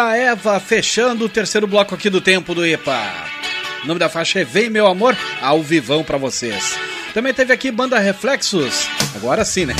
Banda 0.00 0.16
Eva 0.16 0.58
fechando 0.58 1.26
o 1.26 1.28
terceiro 1.28 1.66
bloco 1.66 1.94
aqui 1.94 2.08
do 2.08 2.22
tempo 2.22 2.54
do 2.54 2.64
EPA. 2.64 3.12
O 3.84 3.86
nome 3.86 4.00
da 4.00 4.08
faixa 4.08 4.40
é 4.40 4.44
Vem 4.44 4.70
Meu 4.70 4.86
Amor, 4.86 5.14
ao 5.42 5.62
vivão 5.62 6.02
para 6.02 6.16
vocês. 6.16 6.74
Também 7.12 7.34
teve 7.34 7.52
aqui 7.52 7.70
Banda 7.70 7.98
Reflexos, 7.98 8.88
agora 9.14 9.44
sim, 9.44 9.66
né? 9.66 9.74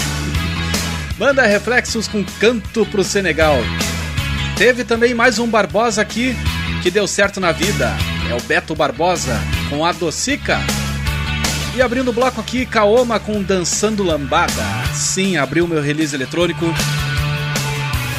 Banda 1.16 1.46
Reflexos 1.46 2.06
com 2.06 2.22
Canto 2.38 2.84
pro 2.84 3.02
Senegal. 3.02 3.56
Teve 4.58 4.84
também 4.84 5.14
mais 5.14 5.38
um 5.38 5.46
Barbosa 5.46 6.02
aqui 6.02 6.36
que 6.82 6.90
deu 6.90 7.08
certo 7.08 7.40
na 7.40 7.50
vida. 7.50 7.90
É 8.30 8.34
o 8.34 8.42
Beto 8.42 8.74
Barbosa 8.74 9.40
com 9.70 9.86
a 9.86 9.92
Docica. 9.92 10.58
E 11.74 11.80
abrindo 11.80 12.08
o 12.08 12.12
bloco 12.12 12.42
aqui, 12.42 12.66
Kaoma 12.66 13.18
com 13.18 13.42
Dançando 13.42 14.02
Lambada. 14.02 14.66
Sim, 14.92 15.38
abriu 15.38 15.66
meu 15.66 15.80
release 15.80 16.14
eletrônico. 16.14 16.66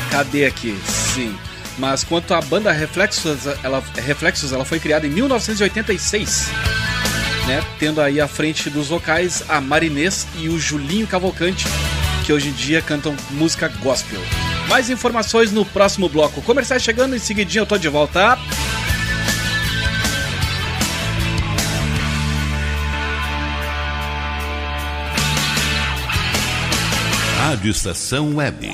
Cadê 0.09 0.47
aqui? 0.47 0.75
Sim. 0.83 1.37
Mas 1.77 2.03
quanto 2.03 2.33
à 2.33 2.41
banda 2.41 2.71
Reflexos, 2.71 3.45
ela, 3.63 3.83
Reflexos, 3.95 4.51
ela 4.51 4.65
foi 4.65 4.79
criada 4.79 5.07
em 5.07 5.09
1986. 5.09 6.49
Né? 7.47 7.63
Tendo 7.79 8.01
aí 8.01 8.21
à 8.21 8.27
frente 8.27 8.69
dos 8.69 8.89
vocais 8.89 9.43
a 9.49 9.59
Marinês 9.59 10.27
e 10.37 10.47
o 10.49 10.59
Julinho 10.59 11.07
Cavalcante, 11.07 11.65
que 12.25 12.31
hoje 12.31 12.49
em 12.49 12.53
dia 12.53 12.81
cantam 12.81 13.15
música 13.31 13.67
gospel. 13.81 14.21
Mais 14.67 14.89
informações 14.89 15.51
no 15.51 15.65
próximo 15.65 16.07
bloco. 16.07 16.41
Comerciais 16.41 16.83
chegando, 16.83 17.15
em 17.15 17.19
seguidinho 17.19 17.63
eu 17.63 17.65
tô 17.65 17.77
de 17.77 17.89
volta. 17.89 18.37
Rádio 27.37 27.71
Estação 27.71 28.35
Web. 28.35 28.73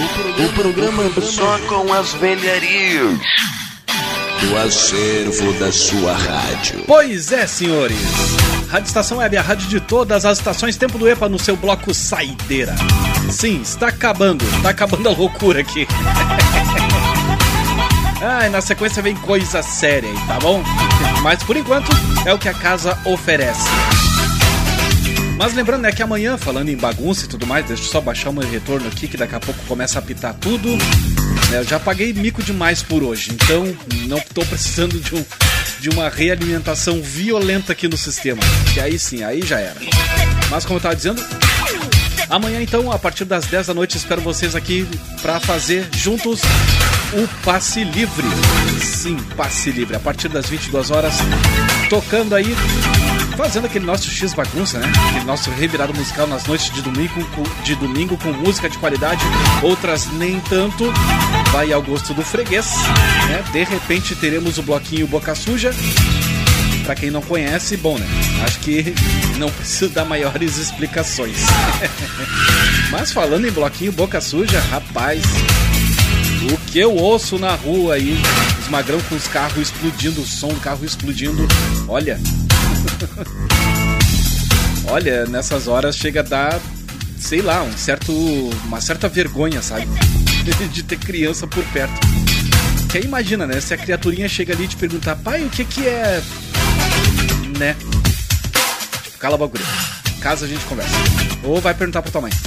O, 0.00 0.44
o 0.44 0.52
programa 0.54 1.02
só 1.20 1.58
com 1.68 1.92
as 1.92 2.14
velharias 2.14 3.20
do 4.40 4.56
acervo 4.56 5.52
da 5.58 5.70
sua 5.70 6.14
rádio. 6.14 6.84
Pois 6.86 7.30
é, 7.32 7.46
senhores. 7.46 7.98
Rádio 8.70 8.86
Estação 8.86 9.18
Web, 9.18 9.36
a 9.36 9.42
rádio 9.42 9.68
de 9.68 9.80
todas 9.80 10.24
as 10.24 10.38
estações 10.38 10.76
Tempo 10.76 10.96
do 10.96 11.08
EPA 11.08 11.28
no 11.28 11.38
seu 11.38 11.56
bloco 11.56 11.92
Saideira. 11.92 12.74
Sim, 13.30 13.60
está 13.60 13.88
acabando, 13.88 14.44
está 14.56 14.70
acabando 14.70 15.08
a 15.08 15.12
loucura 15.12 15.60
aqui. 15.60 15.86
ah, 18.22 18.46
e 18.46 18.48
na 18.48 18.62
sequência 18.62 19.02
vem 19.02 19.16
coisa 19.16 19.62
séria 19.62 20.08
aí, 20.08 20.26
tá 20.26 20.38
bom? 20.38 20.62
Mas 21.22 21.42
por 21.42 21.56
enquanto 21.56 21.90
é 22.24 22.32
o 22.32 22.38
que 22.38 22.48
a 22.48 22.54
casa 22.54 22.96
oferece. 23.04 23.68
Mas 25.40 25.54
lembrando, 25.54 25.80
né, 25.80 25.90
que 25.90 26.02
amanhã, 26.02 26.36
falando 26.36 26.68
em 26.68 26.76
bagunça 26.76 27.24
e 27.24 27.28
tudo 27.28 27.46
mais, 27.46 27.64
deixa 27.64 27.82
eu 27.82 27.86
só 27.86 27.98
baixar 27.98 28.28
o 28.28 28.32
meu 28.34 28.46
retorno 28.46 28.86
aqui, 28.86 29.08
que 29.08 29.16
daqui 29.16 29.34
a 29.34 29.40
pouco 29.40 29.58
começa 29.66 29.98
a 29.98 30.02
apitar 30.02 30.34
tudo. 30.34 30.68
É, 31.50 31.56
eu 31.60 31.64
já 31.64 31.80
paguei 31.80 32.12
mico 32.12 32.42
demais 32.42 32.82
por 32.82 33.02
hoje, 33.02 33.30
então 33.32 33.64
não 34.06 34.18
estou 34.18 34.44
precisando 34.44 35.00
de, 35.00 35.14
um, 35.14 35.24
de 35.80 35.88
uma 35.88 36.10
realimentação 36.10 37.00
violenta 37.00 37.72
aqui 37.72 37.88
no 37.88 37.96
sistema. 37.96 38.42
Que 38.74 38.80
aí 38.80 38.98
sim, 38.98 39.22
aí 39.22 39.40
já 39.40 39.58
era. 39.58 39.80
Mas 40.50 40.66
como 40.66 40.74
eu 40.74 40.80
estava 40.80 40.94
dizendo, 40.94 41.24
amanhã 42.28 42.60
então, 42.60 42.92
a 42.92 42.98
partir 42.98 43.24
das 43.24 43.46
10 43.46 43.68
da 43.68 43.72
noite, 43.72 43.96
espero 43.96 44.20
vocês 44.20 44.54
aqui 44.54 44.86
para 45.22 45.40
fazer 45.40 45.88
juntos 45.96 46.42
o 47.14 47.26
passe 47.42 47.82
livre. 47.82 48.26
Sim, 48.84 49.16
passe 49.38 49.70
livre. 49.70 49.96
A 49.96 50.00
partir 50.00 50.28
das 50.28 50.50
22 50.50 50.90
horas, 50.90 51.14
tocando 51.88 52.34
aí 52.34 52.54
fazendo 53.40 53.66
aquele 53.66 53.86
nosso 53.86 54.10
X 54.10 54.34
bagunça, 54.34 54.78
né? 54.78 54.92
Aquele 55.08 55.24
nosso 55.24 55.50
revirado 55.50 55.94
musical 55.94 56.26
nas 56.26 56.44
noites 56.44 56.70
de 56.72 56.82
domingo, 56.82 57.24
com- 57.34 57.62
de 57.64 57.74
domingo 57.74 58.16
com 58.18 58.32
música 58.32 58.68
de 58.68 58.76
qualidade, 58.76 59.24
outras 59.62 60.06
nem 60.12 60.38
tanto. 60.40 60.84
Vai 61.50 61.72
ao 61.72 61.80
gosto 61.82 62.12
do 62.12 62.22
freguês, 62.22 62.66
né? 63.28 63.42
De 63.50 63.64
repente 63.64 64.14
teremos 64.14 64.58
o 64.58 64.62
bloquinho 64.62 65.06
Boca 65.06 65.34
Suja. 65.34 65.70
Pra 66.84 66.94
quem 66.94 67.10
não 67.10 67.22
conhece, 67.22 67.76
bom, 67.78 67.96
né? 67.98 68.06
Acho 68.44 68.58
que 68.60 68.94
não 69.38 69.48
preciso 69.50 69.90
dar 69.90 70.04
maiores 70.04 70.58
explicações. 70.58 71.36
Mas 72.90 73.10
falando 73.12 73.46
em 73.46 73.50
bloquinho 73.50 73.92
Boca 73.92 74.20
Suja, 74.20 74.60
rapaz, 74.70 75.22
o 76.52 76.56
que 76.70 76.78
eu 76.78 76.94
ouço 76.94 77.38
na 77.38 77.54
rua 77.54 77.94
aí, 77.94 78.20
os 78.60 78.68
magrão 78.68 79.00
com 79.08 79.14
os 79.14 79.26
carros 79.28 79.58
explodindo, 79.68 80.20
o 80.20 80.26
som 80.26 80.48
do 80.48 80.60
carro 80.60 80.84
explodindo, 80.84 81.46
olha. 81.88 82.18
Olha, 84.88 85.26
nessas 85.26 85.68
horas 85.68 85.96
chega 85.96 86.20
a 86.20 86.22
dar, 86.22 86.60
sei 87.18 87.42
lá, 87.42 87.62
um 87.62 87.76
certo, 87.76 88.12
uma 88.64 88.80
certa 88.80 89.08
vergonha, 89.08 89.62
sabe? 89.62 89.86
De 90.72 90.82
ter 90.82 90.98
criança 90.98 91.46
por 91.46 91.64
perto. 91.66 91.94
Que 92.90 92.98
aí 92.98 93.04
imagina, 93.04 93.46
né? 93.46 93.60
Se 93.60 93.72
a 93.72 93.76
criaturinha 93.76 94.28
chega 94.28 94.52
ali 94.52 94.64
e 94.64 94.68
te 94.68 94.76
perguntar, 94.76 95.14
pai, 95.16 95.44
o 95.44 95.50
que 95.50 95.64
que 95.64 95.86
é. 95.86 96.20
Né? 97.58 97.76
Tipo, 99.04 99.18
cala 99.18 99.36
a 99.36 99.38
bagulho. 99.38 99.64
Caso 100.20 100.44
a 100.44 100.48
gente 100.48 100.64
conversa. 100.64 100.94
Ou 101.44 101.60
vai 101.60 101.72
perguntar 101.72 102.02
pra 102.02 102.10
tua 102.10 102.22
mãe. 102.22 102.32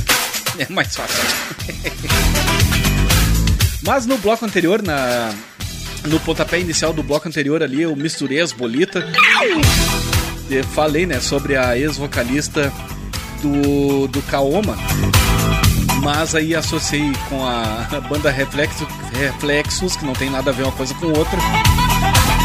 É 0.60 0.72
mais 0.72 0.96
fácil. 0.96 1.24
Mas 3.82 4.06
no 4.06 4.20
bloco 4.20 4.46
anterior, 4.46 4.84
na 4.84 5.34
no 6.06 6.20
pontapé 6.20 6.60
inicial 6.60 6.94
do 6.94 7.02
bloco 7.02 7.28
anterior 7.28 7.64
ali, 7.64 7.82
eu 7.82 7.96
misturei 7.96 8.40
as 8.40 8.52
bolitas. 8.52 9.04
Eu 10.50 10.64
falei, 10.64 11.06
né, 11.06 11.20
sobre 11.20 11.56
a 11.56 11.78
ex-vocalista 11.78 12.72
do, 13.42 14.08
do 14.08 14.22
Kaoma. 14.24 14.78
Mas 16.02 16.36
aí 16.36 16.54
associei 16.54 17.12
com 17.30 17.46
a 17.46 17.88
banda 18.10 18.30
Reflexo, 18.30 18.86
Reflexos, 19.14 19.96
que 19.96 20.06
não 20.06 20.14
tem 20.14 20.30
nada 20.30 20.52
a 20.52 20.54
ver 20.54 20.64
uma 20.64 20.72
coisa 20.72 20.94
com 20.96 21.08
outra. 21.08 21.40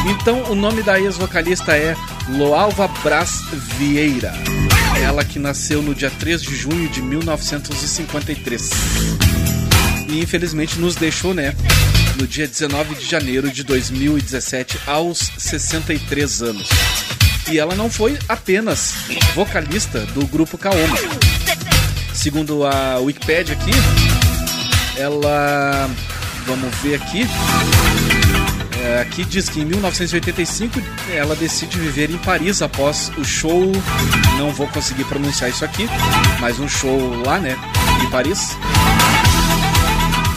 Então 0.08 0.42
o 0.50 0.54
nome 0.54 0.82
da 0.82 1.00
ex-vocalista 1.00 1.76
é 1.76 1.96
Loalva 2.28 2.88
Brás 3.02 3.42
Vieira. 3.78 4.32
Ela 5.02 5.24
que 5.24 5.38
nasceu 5.38 5.82
no 5.82 5.94
dia 5.94 6.10
3 6.10 6.42
de 6.42 6.56
junho 6.56 6.88
de 6.88 7.02
1953 7.02 8.70
e 10.08 10.20
infelizmente 10.20 10.78
nos 10.78 10.96
deixou, 10.96 11.34
né? 11.34 11.54
No 12.16 12.26
dia 12.26 12.48
19 12.48 12.96
de 12.96 13.04
janeiro 13.04 13.50
de 13.50 13.62
2017, 13.62 14.80
aos 14.86 15.30
63 15.36 16.42
anos. 16.42 16.68
E 17.50 17.58
ela 17.58 17.74
não 17.74 17.90
foi 17.90 18.18
apenas 18.28 18.94
vocalista 19.34 20.00
do 20.14 20.26
grupo 20.26 20.58
Kaoma. 20.58 20.96
Segundo 22.12 22.66
a 22.66 22.98
Wikipedia 22.98 23.54
aqui, 23.54 23.70
ela. 24.96 25.88
Vamos 26.46 26.74
ver 26.76 26.94
aqui. 26.96 27.26
É, 28.82 29.00
aqui 29.00 29.24
diz 29.24 29.48
que 29.48 29.60
em 29.60 29.64
1985 29.64 30.80
ela 31.14 31.34
decide 31.36 31.78
viver 31.78 32.10
em 32.10 32.18
Paris 32.18 32.62
após 32.62 33.10
o 33.18 33.24
show. 33.24 33.70
Não 34.38 34.50
vou 34.52 34.66
conseguir 34.68 35.04
pronunciar 35.04 35.50
isso 35.50 35.64
aqui, 35.64 35.88
mas 36.40 36.58
um 36.58 36.68
show 36.68 37.22
lá, 37.24 37.38
né? 37.38 37.56
Em 38.02 38.10
Paris. 38.10 38.56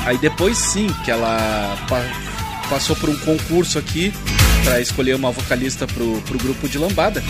Aí 0.06 0.18
depois 0.18 0.58
sim 0.58 0.88
que 1.06 1.12
ela 1.12 1.78
pa- 1.88 2.04
passou 2.70 2.96
por 2.96 3.10
um 3.10 3.16
concurso 3.20 3.78
aqui 3.78 4.14
para 4.64 4.80
escolher 4.80 5.16
uma 5.16 5.32
vocalista 5.32 5.88
pro, 5.88 6.22
pro 6.22 6.38
grupo 6.38 6.68
de 6.68 6.78
lambada. 6.78 7.24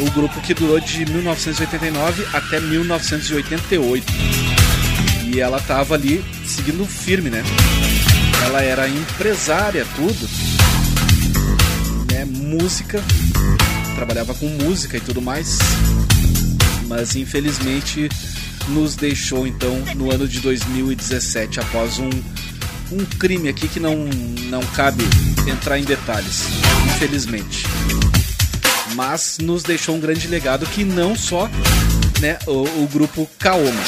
O 0.00 0.10
grupo 0.12 0.40
que 0.40 0.54
durou 0.54 0.78
de 0.78 1.04
1989 1.06 2.26
até 2.32 2.60
1988. 2.60 4.12
E 5.24 5.40
ela 5.40 5.60
tava 5.60 5.94
ali 5.94 6.24
seguindo 6.44 6.84
firme, 6.86 7.30
né? 7.30 7.42
Ela 8.44 8.62
era 8.62 8.88
empresária, 8.88 9.86
tudo. 9.96 10.28
Né? 12.12 12.24
Música. 12.24 13.02
Trabalhava 13.94 14.34
com 14.34 14.46
música 14.46 14.96
e 14.96 15.00
tudo 15.00 15.20
mais. 15.20 15.58
Mas 16.86 17.16
infelizmente 17.16 18.08
nos 18.68 18.94
deixou 18.94 19.46
então 19.46 19.82
no 19.96 20.12
ano 20.12 20.28
de 20.28 20.40
2017 20.40 21.60
após 21.60 21.98
um, 21.98 22.10
um 22.90 23.04
crime 23.04 23.48
aqui 23.48 23.68
que 23.68 23.80
não, 23.80 23.96
não 24.50 24.60
cabe 24.74 25.04
entrar 25.46 25.78
em 25.78 25.84
detalhes, 25.84 26.44
infelizmente. 26.86 27.64
Mas 28.94 29.38
nos 29.38 29.62
deixou 29.62 29.94
um 29.96 30.00
grande 30.00 30.26
legado 30.28 30.66
que 30.66 30.84
não 30.84 31.14
só 31.14 31.48
né, 32.20 32.38
o, 32.46 32.62
o 32.82 32.88
grupo 32.92 33.28
Kaoma. 33.38 33.82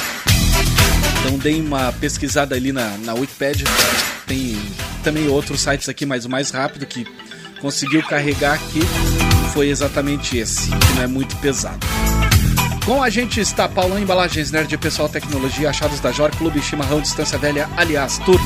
Então 1.21 1.39
deem 1.39 1.61
uma 1.61 1.93
pesquisada 1.93 2.55
ali 2.55 2.73
na, 2.73 2.97
na 2.99 3.15
Wikipedia. 3.15 3.67
Tem 4.27 4.59
também 5.03 5.29
outros 5.29 5.61
sites 5.61 5.89
aqui, 5.89 6.07
mas 6.07 6.25
o 6.25 6.31
mais 6.31 6.51
rápido 6.51 6.87
que 6.87 7.07
conseguiu 7.61 8.03
carregar 8.03 8.55
aqui 8.55 8.81
foi 9.53 9.69
exatamente 9.69 10.39
esse, 10.39 10.69
que 10.69 10.93
não 10.95 11.03
é 11.03 11.07
muito 11.07 11.37
pesado. 11.37 11.87
Com 12.85 13.03
a 13.03 13.11
gente 13.11 13.41
está 13.41 13.69
Paulão 13.69 13.99
Embalagens, 13.99 14.51
Nerd 14.51 14.77
Pessoal 14.79 15.09
Tecnologia, 15.09 15.71
Achados 15.71 16.01
da 16.01 16.11
Jor, 16.11 16.31
Clube 16.37 16.63
Chimarrão 16.63 17.01
Distância 17.01 17.39
Velha, 17.39 17.69
aliás, 17.77 18.19
Tour, 18.19 18.41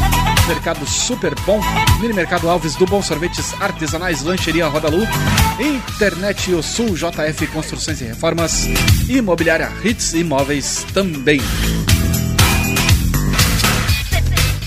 Mercado 0.47 0.87
Super 0.87 1.35
Bom, 1.47 1.61
Mini 2.01 2.13
Mercado 2.13 2.49
Alves 2.51 2.77
do 2.77 2.85
Bom 2.85 3.03
Sorvetes 3.03 3.55
Artesanais, 3.61 4.23
Lancheria 4.23 4.67
Roda 4.69 4.89
Lu, 4.89 5.07
Internet 5.59 6.53
O 6.53 6.63
Sul, 6.63 6.95
JF 6.95 7.47
Construções 7.47 8.01
e 8.03 8.05
Reformas, 8.05 8.67
Imobiliária 9.09 9.73
Hits 9.83 10.13
Imóveis 10.13 10.85
também. 10.93 11.41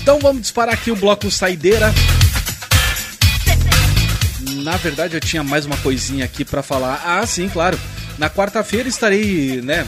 Então 0.02 0.18
vamos 0.18 0.42
disparar 0.42 0.74
aqui 0.74 0.90
o 0.90 0.96
bloco 0.96 1.30
Saideira. 1.30 1.94
Na 4.64 4.76
verdade, 4.76 5.14
eu 5.14 5.20
tinha 5.20 5.44
mais 5.44 5.64
uma 5.64 5.76
coisinha 5.76 6.24
aqui 6.24 6.44
pra 6.44 6.62
falar. 6.62 7.02
Ah, 7.04 7.24
sim, 7.26 7.48
claro. 7.48 7.78
Na 8.18 8.28
quarta-feira 8.28 8.88
estarei, 8.88 9.60
né, 9.62 9.86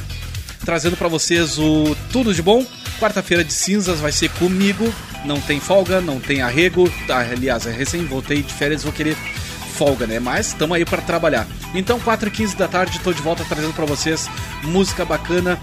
trazendo 0.65 0.97
pra 0.97 1.09
vocês 1.09 1.59
o 1.59 1.97
tudo 2.13 2.33
de 2.33 2.43
bom. 2.43 2.65
Quarta-feira 3.01 3.43
de 3.43 3.53
cinzas 3.55 3.99
vai 3.99 4.13
ser 4.13 4.29
comigo. 4.33 4.93
Não 5.25 5.41
tem 5.41 5.59
folga, 5.59 6.03
não 6.03 6.21
tem 6.21 6.43
arrego. 6.43 6.93
Ah, 7.09 7.21
aliás, 7.21 7.67
é 7.67 7.73
recém 7.73 8.05
voltei 8.05 8.43
de 8.43 8.53
férias, 8.53 8.83
vou 8.83 8.93
querer 8.93 9.17
folga, 9.75 10.07
né? 10.07 10.21
Mas 10.21 10.49
estamos 10.49 10.77
aí 10.77 10.85
pra 10.85 11.01
trabalhar. 11.01 11.47
Então, 11.75 11.99
4 11.99 12.29
e 12.29 12.31
15 12.31 12.57
da 12.57 12.69
tarde, 12.69 13.01
tô 13.01 13.15
de 13.15 13.23
volta 13.23 13.43
trazendo 13.49 13.73
pra 13.73 13.87
vocês 13.87 14.29
música 14.65 15.07
bacana. 15.07 15.59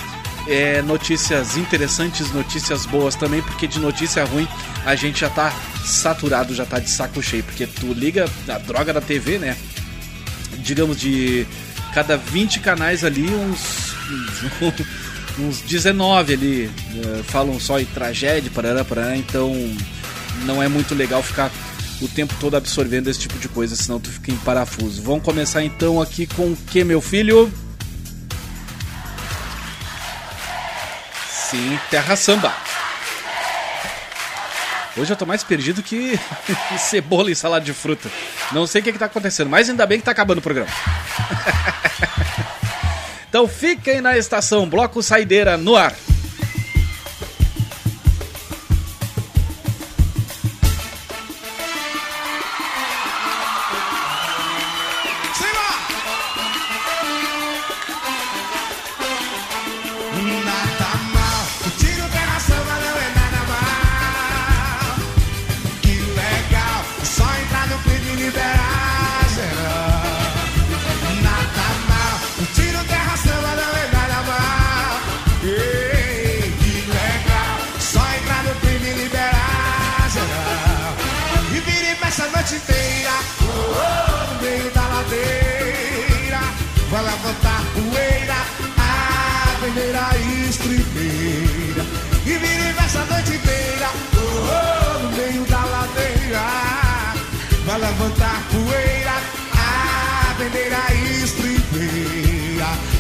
É, 0.47 0.81
notícias 0.81 1.57
interessantes, 1.57 2.31
notícias 2.31 2.85
boas 2.85 3.15
também, 3.15 3.41
porque 3.41 3.68
de 3.68 3.80
notícia 3.80 4.23
ruim 4.23 4.47
a 4.85 4.95
gente 4.95 5.19
já 5.19 5.30
tá 5.30 5.53
saturado, 5.85 6.55
já 6.55 6.65
tá 6.65 6.80
de 6.80 6.89
saco 6.89 7.22
cheio, 7.22 7.43
porque 7.43 7.68
tu 7.68 7.93
liga 7.93 8.26
a 8.47 8.57
droga 8.57 8.93
da 8.93 9.01
TV, 9.01 9.38
né? 9.38 9.57
Digamos 10.59 10.99
de 10.99 11.45
cada 11.93 12.15
20 12.15 12.61
canais 12.61 13.03
ali, 13.03 13.30
uns 13.30 13.93
uns 15.39 15.61
19 15.61 16.34
ali 16.34 16.65
eh, 16.65 17.23
falam 17.23 17.59
só 17.59 17.80
em 17.80 17.85
tragédia, 17.85 18.51
parará, 18.53 18.84
parará, 18.84 19.15
então 19.15 19.53
não 20.45 20.61
é 20.61 20.68
muito 20.68 20.95
legal 20.95 21.22
ficar 21.22 21.51
o 22.01 22.07
tempo 22.07 22.34
todo 22.39 22.55
absorvendo 22.55 23.09
esse 23.09 23.19
tipo 23.19 23.38
de 23.39 23.47
coisa, 23.47 23.76
senão 23.76 23.99
tu 23.99 24.09
fica 24.09 24.31
em 24.31 24.38
parafuso. 24.38 25.01
Vamos 25.01 25.23
começar 25.23 25.64
então 25.64 26.01
aqui 26.01 26.27
com 26.27 26.51
o 26.51 26.55
que, 26.55 26.84
meu 26.84 27.01
filho? 27.01 27.51
Sim, 31.30 31.80
Terra 31.89 32.15
Samba. 32.15 32.53
Hoje 34.97 35.14
eu 35.14 35.18
tô 35.18 35.26
mais 35.26 35.43
perdido 35.43 35.84
que 35.84 36.19
cebola 36.77 37.31
e 37.31 37.35
salada 37.35 37.64
de 37.64 37.73
fruta. 37.73 38.09
Não 38.51 38.65
sei 38.65 38.81
o 38.81 38.84
que, 38.84 38.91
que 38.91 38.99
tá 38.99 39.05
acontecendo, 39.05 39.49
mas 39.49 39.69
ainda 39.69 39.85
bem 39.85 39.99
que 39.99 40.05
tá 40.05 40.11
acabando 40.11 40.39
o 40.39 40.41
programa. 40.41 40.69
então 43.29 43.47
fiquem 43.47 44.01
na 44.01 44.17
estação 44.17 44.67
Bloco 44.67 45.01
Saideira 45.03 45.57
no 45.57 45.75
ar. 45.75 45.93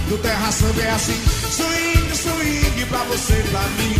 No 0.09 0.17
terra 0.19 0.51
samba 0.51 0.81
é 0.81 0.91
assim, 0.91 1.21
swing, 1.51 2.15
swing 2.15 2.85
pra 2.85 2.99
você 2.99 3.33
e 3.33 3.49
pra 3.49 3.61
mim. 3.61 3.95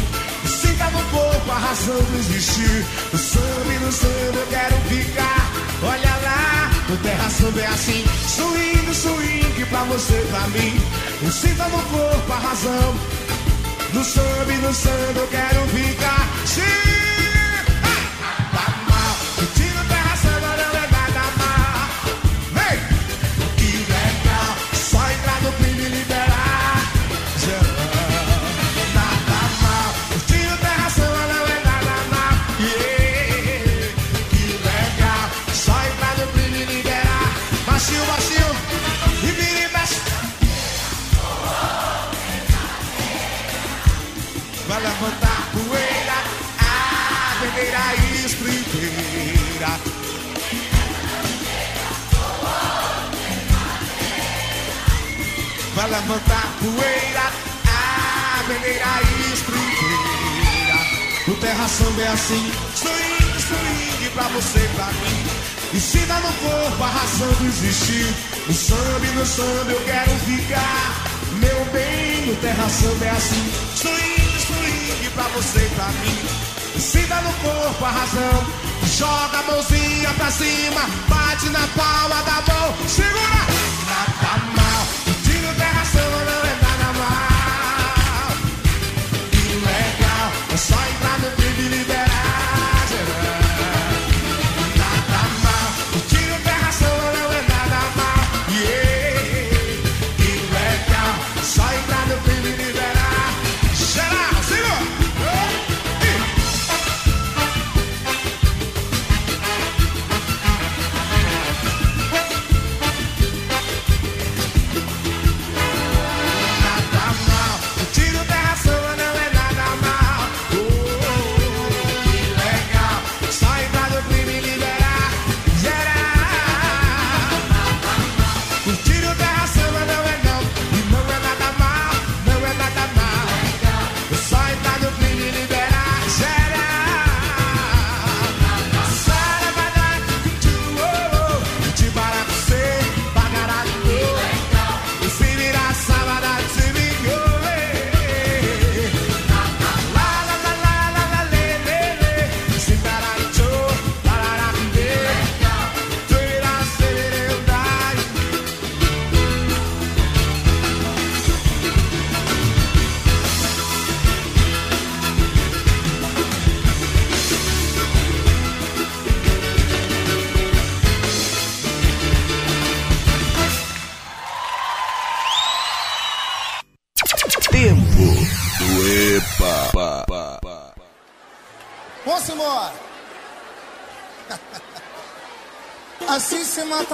Sinta 0.46 0.86
no 0.92 1.04
corpo 1.12 1.52
a 1.52 1.58
razão 1.58 2.02
do 2.02 2.18
existir. 2.18 2.86
No 3.12 3.20
samba 3.20 3.74
e 3.74 3.80
no 3.80 3.92
samba 3.92 4.38
eu 4.38 4.48
quero 4.48 4.76
ficar. 4.88 5.52
Olha 5.84 6.16
lá, 6.24 6.72
no 6.88 6.98
terra 6.98 7.30
samba 7.30 7.60
é 7.60 7.68
assim, 7.68 8.06
swing, 8.26 8.96
swing 8.96 9.66
pra 9.66 9.84
você 9.84 10.14
e 10.14 10.28
pra 10.28 10.48
mim. 10.48 10.82
Sinta 11.30 11.66
no 11.66 11.82
corpo 11.84 12.32
a 12.32 12.38
razão. 12.38 12.96
No 13.94 14.04
samba 14.04 14.54
e 14.54 14.58
no 14.58 14.74
samba 14.74 15.20
eu 15.20 15.28
quero 15.28 15.68
ficar. 15.68 16.30
Sim. 16.46 16.97
poeira, 56.72 57.32
a 57.66 58.44
peneira 58.48 59.02
e. 59.04 59.28
No 61.28 61.36
terra 61.36 61.68
samba 61.68 62.02
é 62.02 62.08
assim, 62.08 62.52
swing, 62.74 63.40
swing 63.42 64.10
pra 64.12 64.24
você 64.30 64.60
e 64.60 64.68
pra 64.76 64.86
mim. 64.86 65.26
E 65.74 65.80
se 65.80 66.00
dá 66.00 66.20
no 66.22 66.32
corpo, 66.34 67.36
do 67.36 67.46
existir. 67.48 68.14
No 68.48 68.54
samba 68.54 69.06
e 69.06 69.12
no 69.12 69.26
samba 69.26 69.72
eu 69.72 69.82
quero 69.84 70.12
ficar. 70.20 71.04
Meu 71.34 71.66
bem, 71.74 72.28
no 72.28 72.36
terra 72.38 72.70
samba 72.70 73.06
é 73.06 73.10
assim, 73.10 73.52
swing, 73.76 74.40
swing 74.40 75.10
pra 75.14 75.24
você 75.36 75.60
e 75.60 75.70
pra 75.76 75.88
mim. 75.88 76.18
E 76.76 76.80
se 76.80 77.00
dá 77.08 77.22
no 77.22 77.34
corpo, 77.34 77.86
a 77.86 77.92
razão 77.92 78.68
Joga 78.96 79.40
a 79.40 79.44
mãozinha 79.44 80.14
pra 80.14 80.32
cima, 80.32 80.82
bate 81.10 81.50
na 81.50 81.68
palma 81.76 82.22
da 82.24 82.54
mão, 82.54 82.74
segura 82.88 83.46
na 83.86 84.06
palma. 84.26 84.67
sideline 90.70 91.47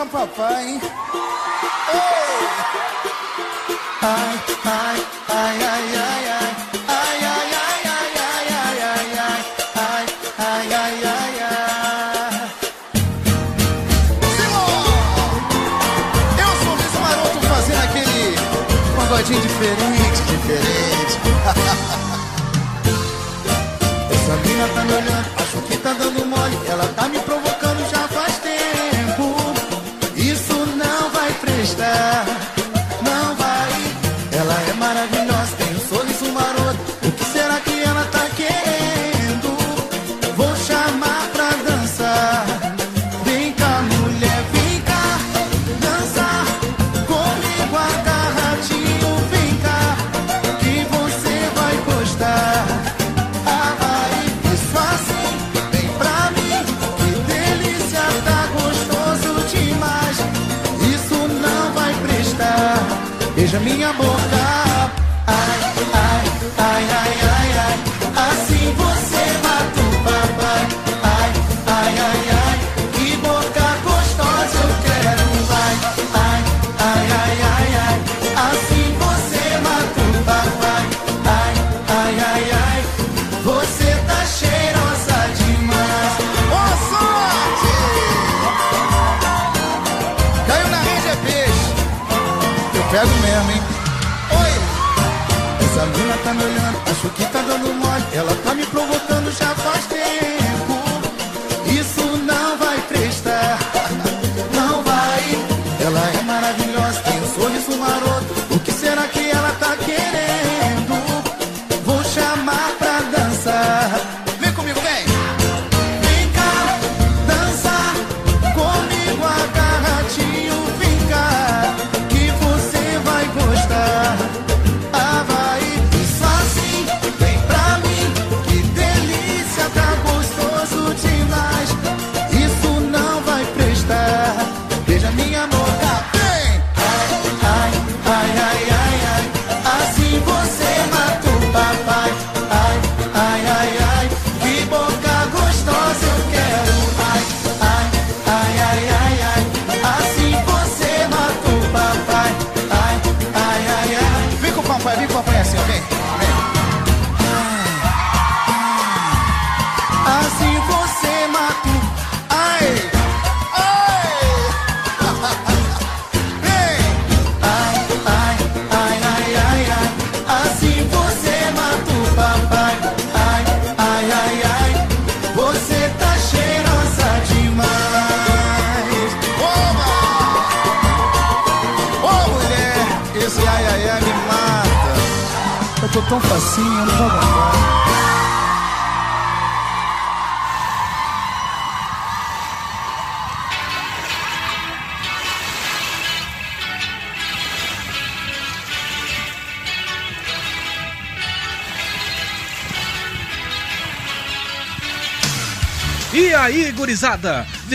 papai. 0.06 0.80
Ei! 1.94 2.40
Ai, 4.02 4.38
ai, 4.64 5.00
ai, 5.30 5.64
ai, 5.64 5.96
ai, 5.96 6.28
ai. 6.28 6.33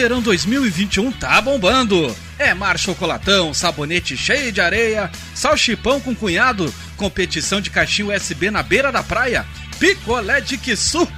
verão 0.09 0.23
2021 0.23 1.13
tá 1.13 1.39
bombando. 1.39 2.17
É 2.39 2.55
mar 2.55 2.79
chocolatão, 2.79 3.53
sabonete 3.53 4.17
cheio 4.17 4.51
de 4.51 4.59
areia, 4.59 5.11
salchipão 5.35 6.01
com 6.01 6.15
cunhado, 6.15 6.73
competição 6.97 7.61
de 7.61 7.69
caixinha 7.69 8.17
USB 8.17 8.51
na 8.51 8.63
beira 8.63 8.91
da 8.91 9.03
praia, 9.03 9.45
picolé 9.79 10.41
de 10.41 10.57
que 10.57 10.75
suco. 10.75 11.13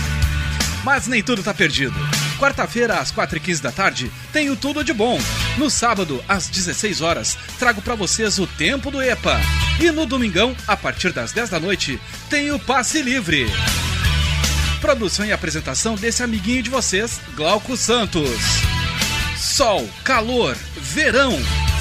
Mas 0.82 1.06
nem 1.06 1.22
tudo 1.22 1.42
tá 1.42 1.52
perdido. 1.52 1.94
Quarta-feira, 2.38 2.98
às 2.98 3.12
4h15 3.12 3.60
da 3.60 3.70
tarde, 3.70 4.10
tenho 4.32 4.56
tudo 4.56 4.82
de 4.82 4.94
bom. 4.94 5.20
No 5.58 5.68
sábado, 5.68 6.24
às 6.26 6.48
16 6.48 7.02
horas, 7.02 7.36
trago 7.58 7.82
para 7.82 7.94
vocês 7.94 8.38
o 8.38 8.46
Tempo 8.46 8.90
do 8.90 9.02
EPA. 9.02 9.38
E 9.78 9.90
no 9.90 10.06
domingão, 10.06 10.56
a 10.66 10.78
partir 10.78 11.12
das 11.12 11.32
10 11.32 11.50
da 11.50 11.60
noite, 11.60 12.00
tenho 12.30 12.58
Passe 12.58 13.02
Livre. 13.02 13.46
Produção 14.82 15.24
e 15.24 15.32
apresentação 15.32 15.94
desse 15.94 16.24
amiguinho 16.24 16.60
de 16.60 16.68
vocês, 16.68 17.20
Glauco 17.34 17.78
Santos. 17.78 18.40
Sol, 19.38 19.88
calor, 20.04 20.54
verão, 20.76 21.32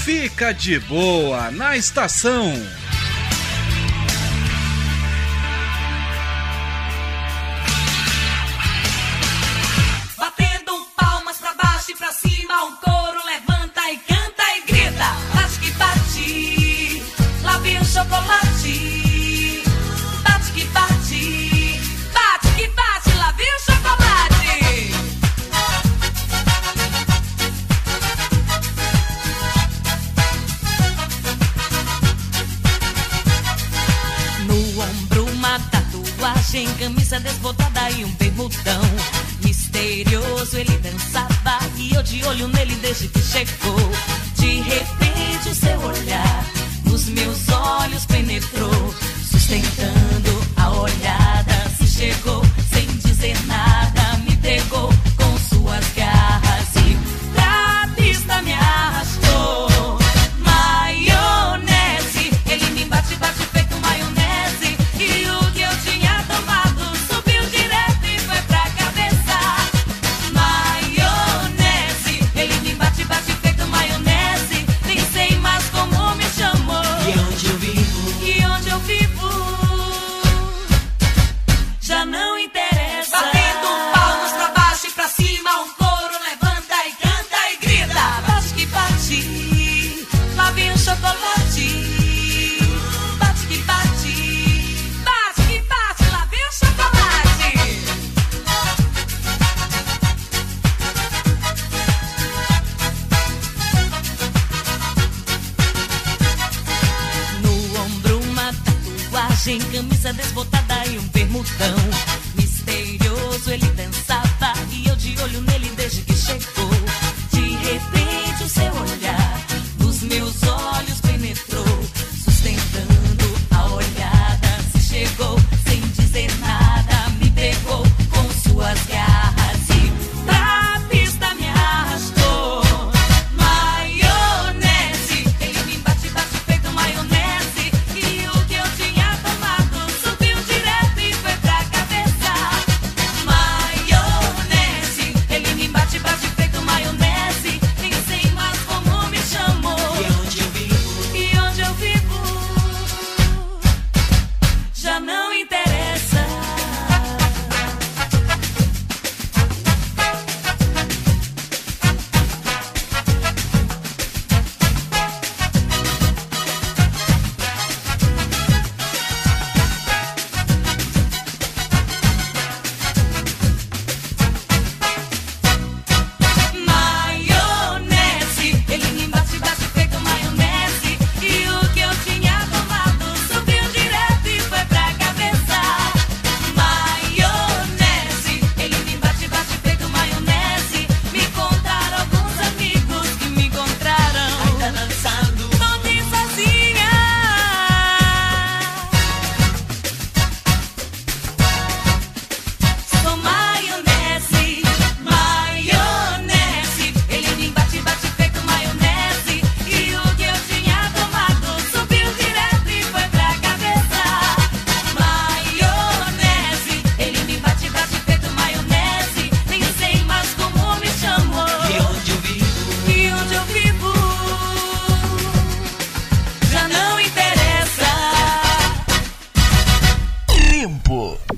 fica 0.03 0.53
de 0.53 0.79
boa 0.79 1.51
na 1.51 1.75
estação. 1.75 2.53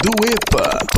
do 0.01 0.11
EPA. 0.25 0.92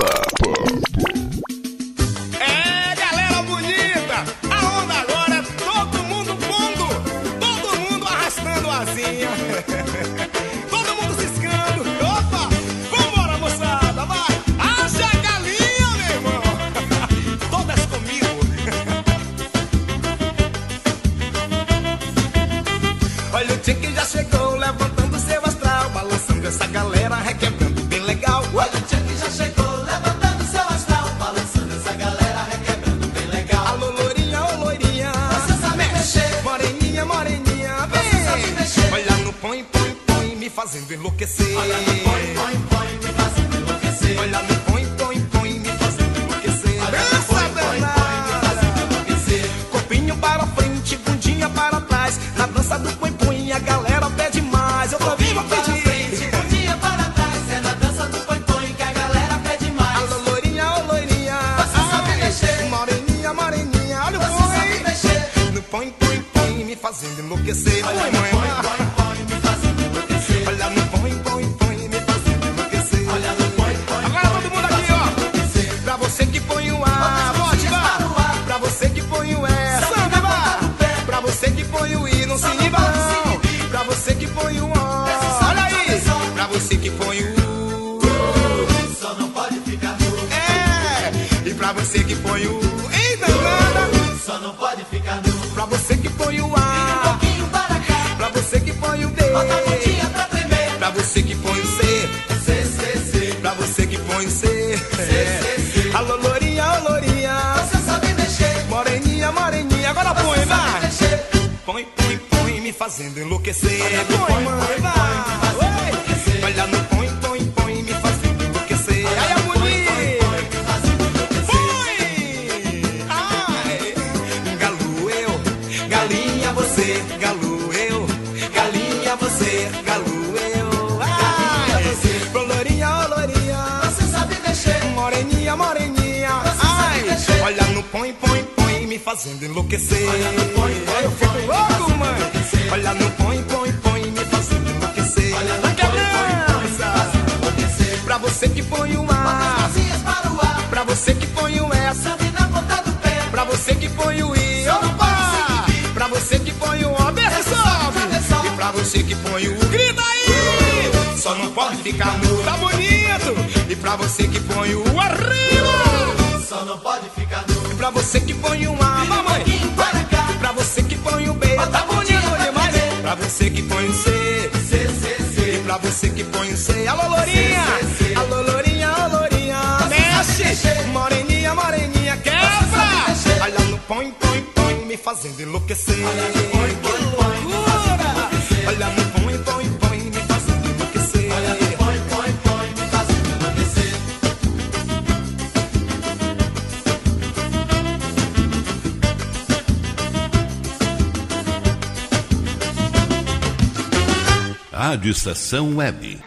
Rádio 205.06 205.12
Estação 205.12 205.76
Web. 205.76 206.20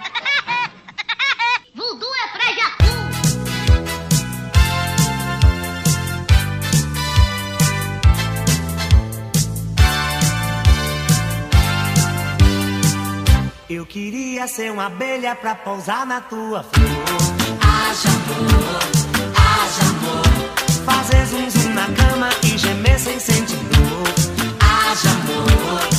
Vudu 1.75 2.07
é 2.07 2.29
pra 2.29 2.45
Eu 13.69 13.85
queria 13.85 14.47
ser 14.47 14.71
uma 14.71 14.87
abelha 14.87 15.35
pra 15.35 15.57
pousar 15.57 16.07
na 16.07 16.21
tua 16.21 16.63
flor. 16.63 16.89
Haja 17.61 18.09
amor, 18.11 18.79
haja 19.35 19.83
amor. 19.91 20.23
Fazer 20.85 21.27
zum 21.27 21.51
zum 21.51 21.75
na 21.75 21.87
cama 21.87 22.29
e 22.45 22.57
gemer 22.57 23.01
sem 23.01 23.19
sentir 23.19 23.57
dor. 23.57 24.15
Haja 24.61 25.11
amor. 25.11 25.98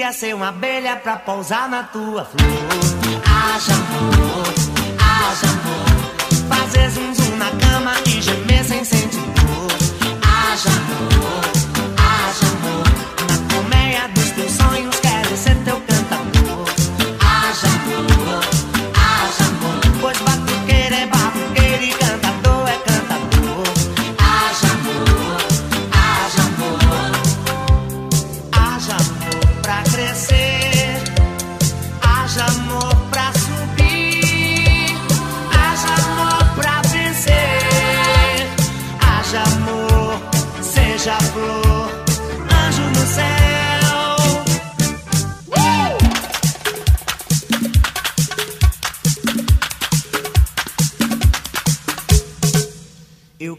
queria 0.00 0.14
ser 0.14 0.34
uma 0.34 0.48
abelha 0.48 0.96
pra 0.96 1.16
pousar 1.16 1.68
na 1.68 1.82
tua 1.82 2.24
flor. 2.24 2.48
Haja 3.22 3.74
amor, 3.74 4.46
haja 4.98 5.46
amor, 5.50 6.48
fazer 6.48 6.88
zum 6.88 7.36
na 7.36 7.50
cama 7.50 7.92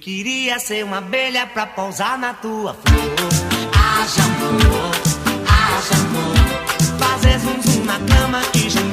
queria 0.01 0.57
ser 0.57 0.83
uma 0.83 0.97
abelha 0.97 1.45
pra 1.45 1.67
pousar 1.67 2.17
na 2.17 2.33
tua 2.33 2.73
flor. 2.73 3.29
Haja 3.71 4.23
amor, 4.23 4.91
haja 5.47 5.95
amor. 5.95 6.97
Fazer 6.99 7.39
zum 7.39 7.61
zum 7.61 7.85
na 7.85 7.99
cama 7.99 8.41
e 8.55 8.69
gemer 8.69 8.90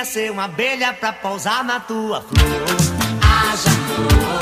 queria 0.00 0.04
ser 0.04 0.30
uma 0.30 0.44
abelha 0.44 0.92
pra 0.94 1.12
pousar 1.12 1.64
na 1.64 1.80
tua 1.80 2.22
flor. 2.22 2.66
Haja 3.20 3.70
amor, 3.70 4.40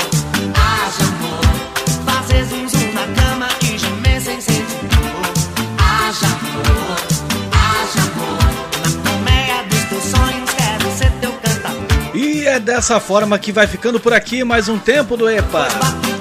haja 0.55 1.03
amor, 1.03 2.05
fazer 2.05 2.45
zum 2.45 2.67
zum 2.69 2.93
na 2.93 3.07
cama 3.21 3.47
e 3.63 3.77
gemer 3.77 4.21
sem 4.21 4.39
sentir 4.39 4.63
dor. 4.63 5.33
Haja 5.77 6.27
amor, 6.27 6.97
haja 7.51 8.01
amor, 8.01 9.03
na 9.03 9.09
colmeia 9.11 9.63
dos 9.63 9.83
teus 9.85 10.03
sonhos 10.03 10.49
quero 10.51 10.97
ser 10.97 11.11
teu 11.19 11.31
cantador. 11.33 12.15
E 12.15 12.47
é 12.47 12.59
dessa 12.59 12.99
forma 12.99 13.37
que 13.37 13.51
vai 13.51 13.67
ficando 13.67 13.99
por 13.99 14.13
aqui 14.13 14.43
mais 14.43 14.69
um 14.69 14.77
tempo 14.77 15.17
do 15.17 15.29
EPA. 15.29 15.67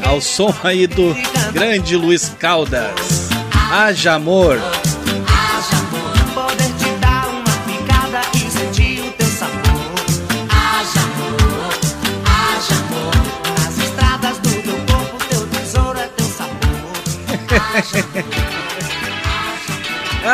Ao 0.05 0.21
som 0.21 0.55
aí 0.65 0.87
do 0.87 1.15
grande 1.53 1.97
Luiz 1.97 2.33
Caldas. 2.39 3.29
Haja 3.71 4.15
amor. 4.15 4.59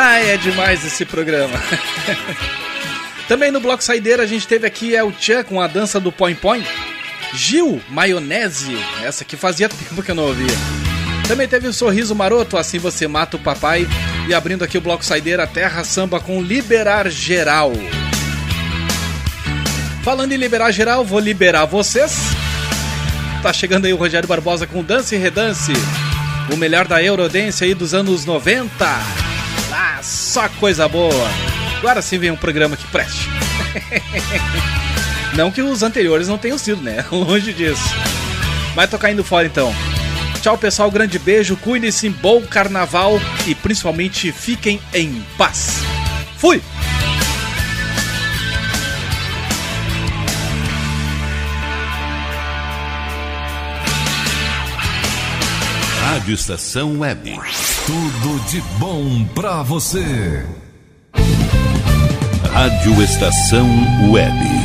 Ai, 0.07 0.29
é 0.29 0.37
demais 0.37 0.85
esse 0.85 1.03
programa. 1.03 1.59
Também 3.27 3.49
no 3.49 3.59
Bloco 3.59 3.83
Saideira 3.83 4.21
a 4.21 4.27
gente 4.27 4.47
teve 4.47 4.67
aqui 4.67 4.93
El 4.93 5.11
Chan 5.19 5.43
com 5.43 5.59
a 5.59 5.65
dança 5.65 5.99
do 5.99 6.11
Põe 6.11 6.35
Põe. 6.35 6.63
Gil, 7.33 7.81
Maionese, 7.89 8.77
essa 9.03 9.25
que 9.25 9.35
fazia 9.35 9.65
tempo 9.67 10.03
que 10.03 10.11
eu 10.11 10.15
não 10.15 10.25
ouvia. 10.25 10.55
Também 11.27 11.47
teve 11.47 11.67
o 11.67 11.73
Sorriso 11.73 12.13
Maroto, 12.13 12.55
Assim 12.55 12.77
Você 12.77 13.07
Mata 13.07 13.35
o 13.35 13.39
Papai. 13.39 13.87
E 14.29 14.33
abrindo 14.35 14.63
aqui 14.63 14.77
o 14.77 14.81
Bloco 14.81 15.03
Saideira, 15.03 15.47
Terra 15.47 15.83
Samba 15.83 16.19
com 16.19 16.39
Liberar 16.39 17.09
Geral. 17.09 17.73
Falando 20.03 20.33
em 20.33 20.37
liberar 20.37 20.71
geral, 20.71 21.03
vou 21.03 21.19
liberar 21.19 21.65
vocês. 21.65 22.15
Tá 23.41 23.51
chegando 23.51 23.85
aí 23.85 23.93
o 23.93 23.97
Rogério 23.97 24.29
Barbosa 24.29 24.67
com 24.67 24.83
Dance 24.83 25.15
e 25.15 25.17
Redance. 25.17 25.73
O 26.53 26.57
melhor 26.57 26.87
da 26.87 27.01
Eurodance 27.01 27.63
aí 27.63 27.73
dos 27.73 27.95
anos 27.95 28.23
90. 28.23 29.24
Só 30.35 30.49
coisa 30.49 30.85
boa. 30.89 31.29
Agora 31.77 32.01
sim 32.01 32.17
vem 32.17 32.29
um 32.29 32.35
programa 32.35 32.75
que 32.75 32.85
preste. 32.87 33.29
Não 35.33 35.49
que 35.49 35.61
os 35.61 35.81
anteriores 35.81 36.27
não 36.27 36.37
tenham 36.37 36.57
sido, 36.57 36.81
né? 36.81 37.05
Longe 37.09 37.53
disso. 37.53 37.81
Mas 38.75 38.89
tô 38.89 38.99
caindo 38.99 39.23
fora 39.23 39.47
então. 39.47 39.73
Tchau, 40.41 40.57
pessoal. 40.57 40.91
Grande 40.91 41.17
beijo. 41.17 41.55
Cuide-se. 41.55 42.09
Bom 42.09 42.41
carnaval. 42.41 43.17
E 43.47 43.55
principalmente 43.55 44.29
fiquem 44.33 44.81
em 44.93 45.25
paz. 45.37 45.79
Fui! 46.37 46.61
Rádio 56.01 56.33
Estação 56.33 56.99
Web. 56.99 57.39
Tudo 57.85 58.43
de 58.49 58.61
bom 58.79 59.25
pra 59.35 59.61
você. 59.61 60.43
Rádio 62.51 63.03
Estação 63.03 63.67
Web. 64.11 64.64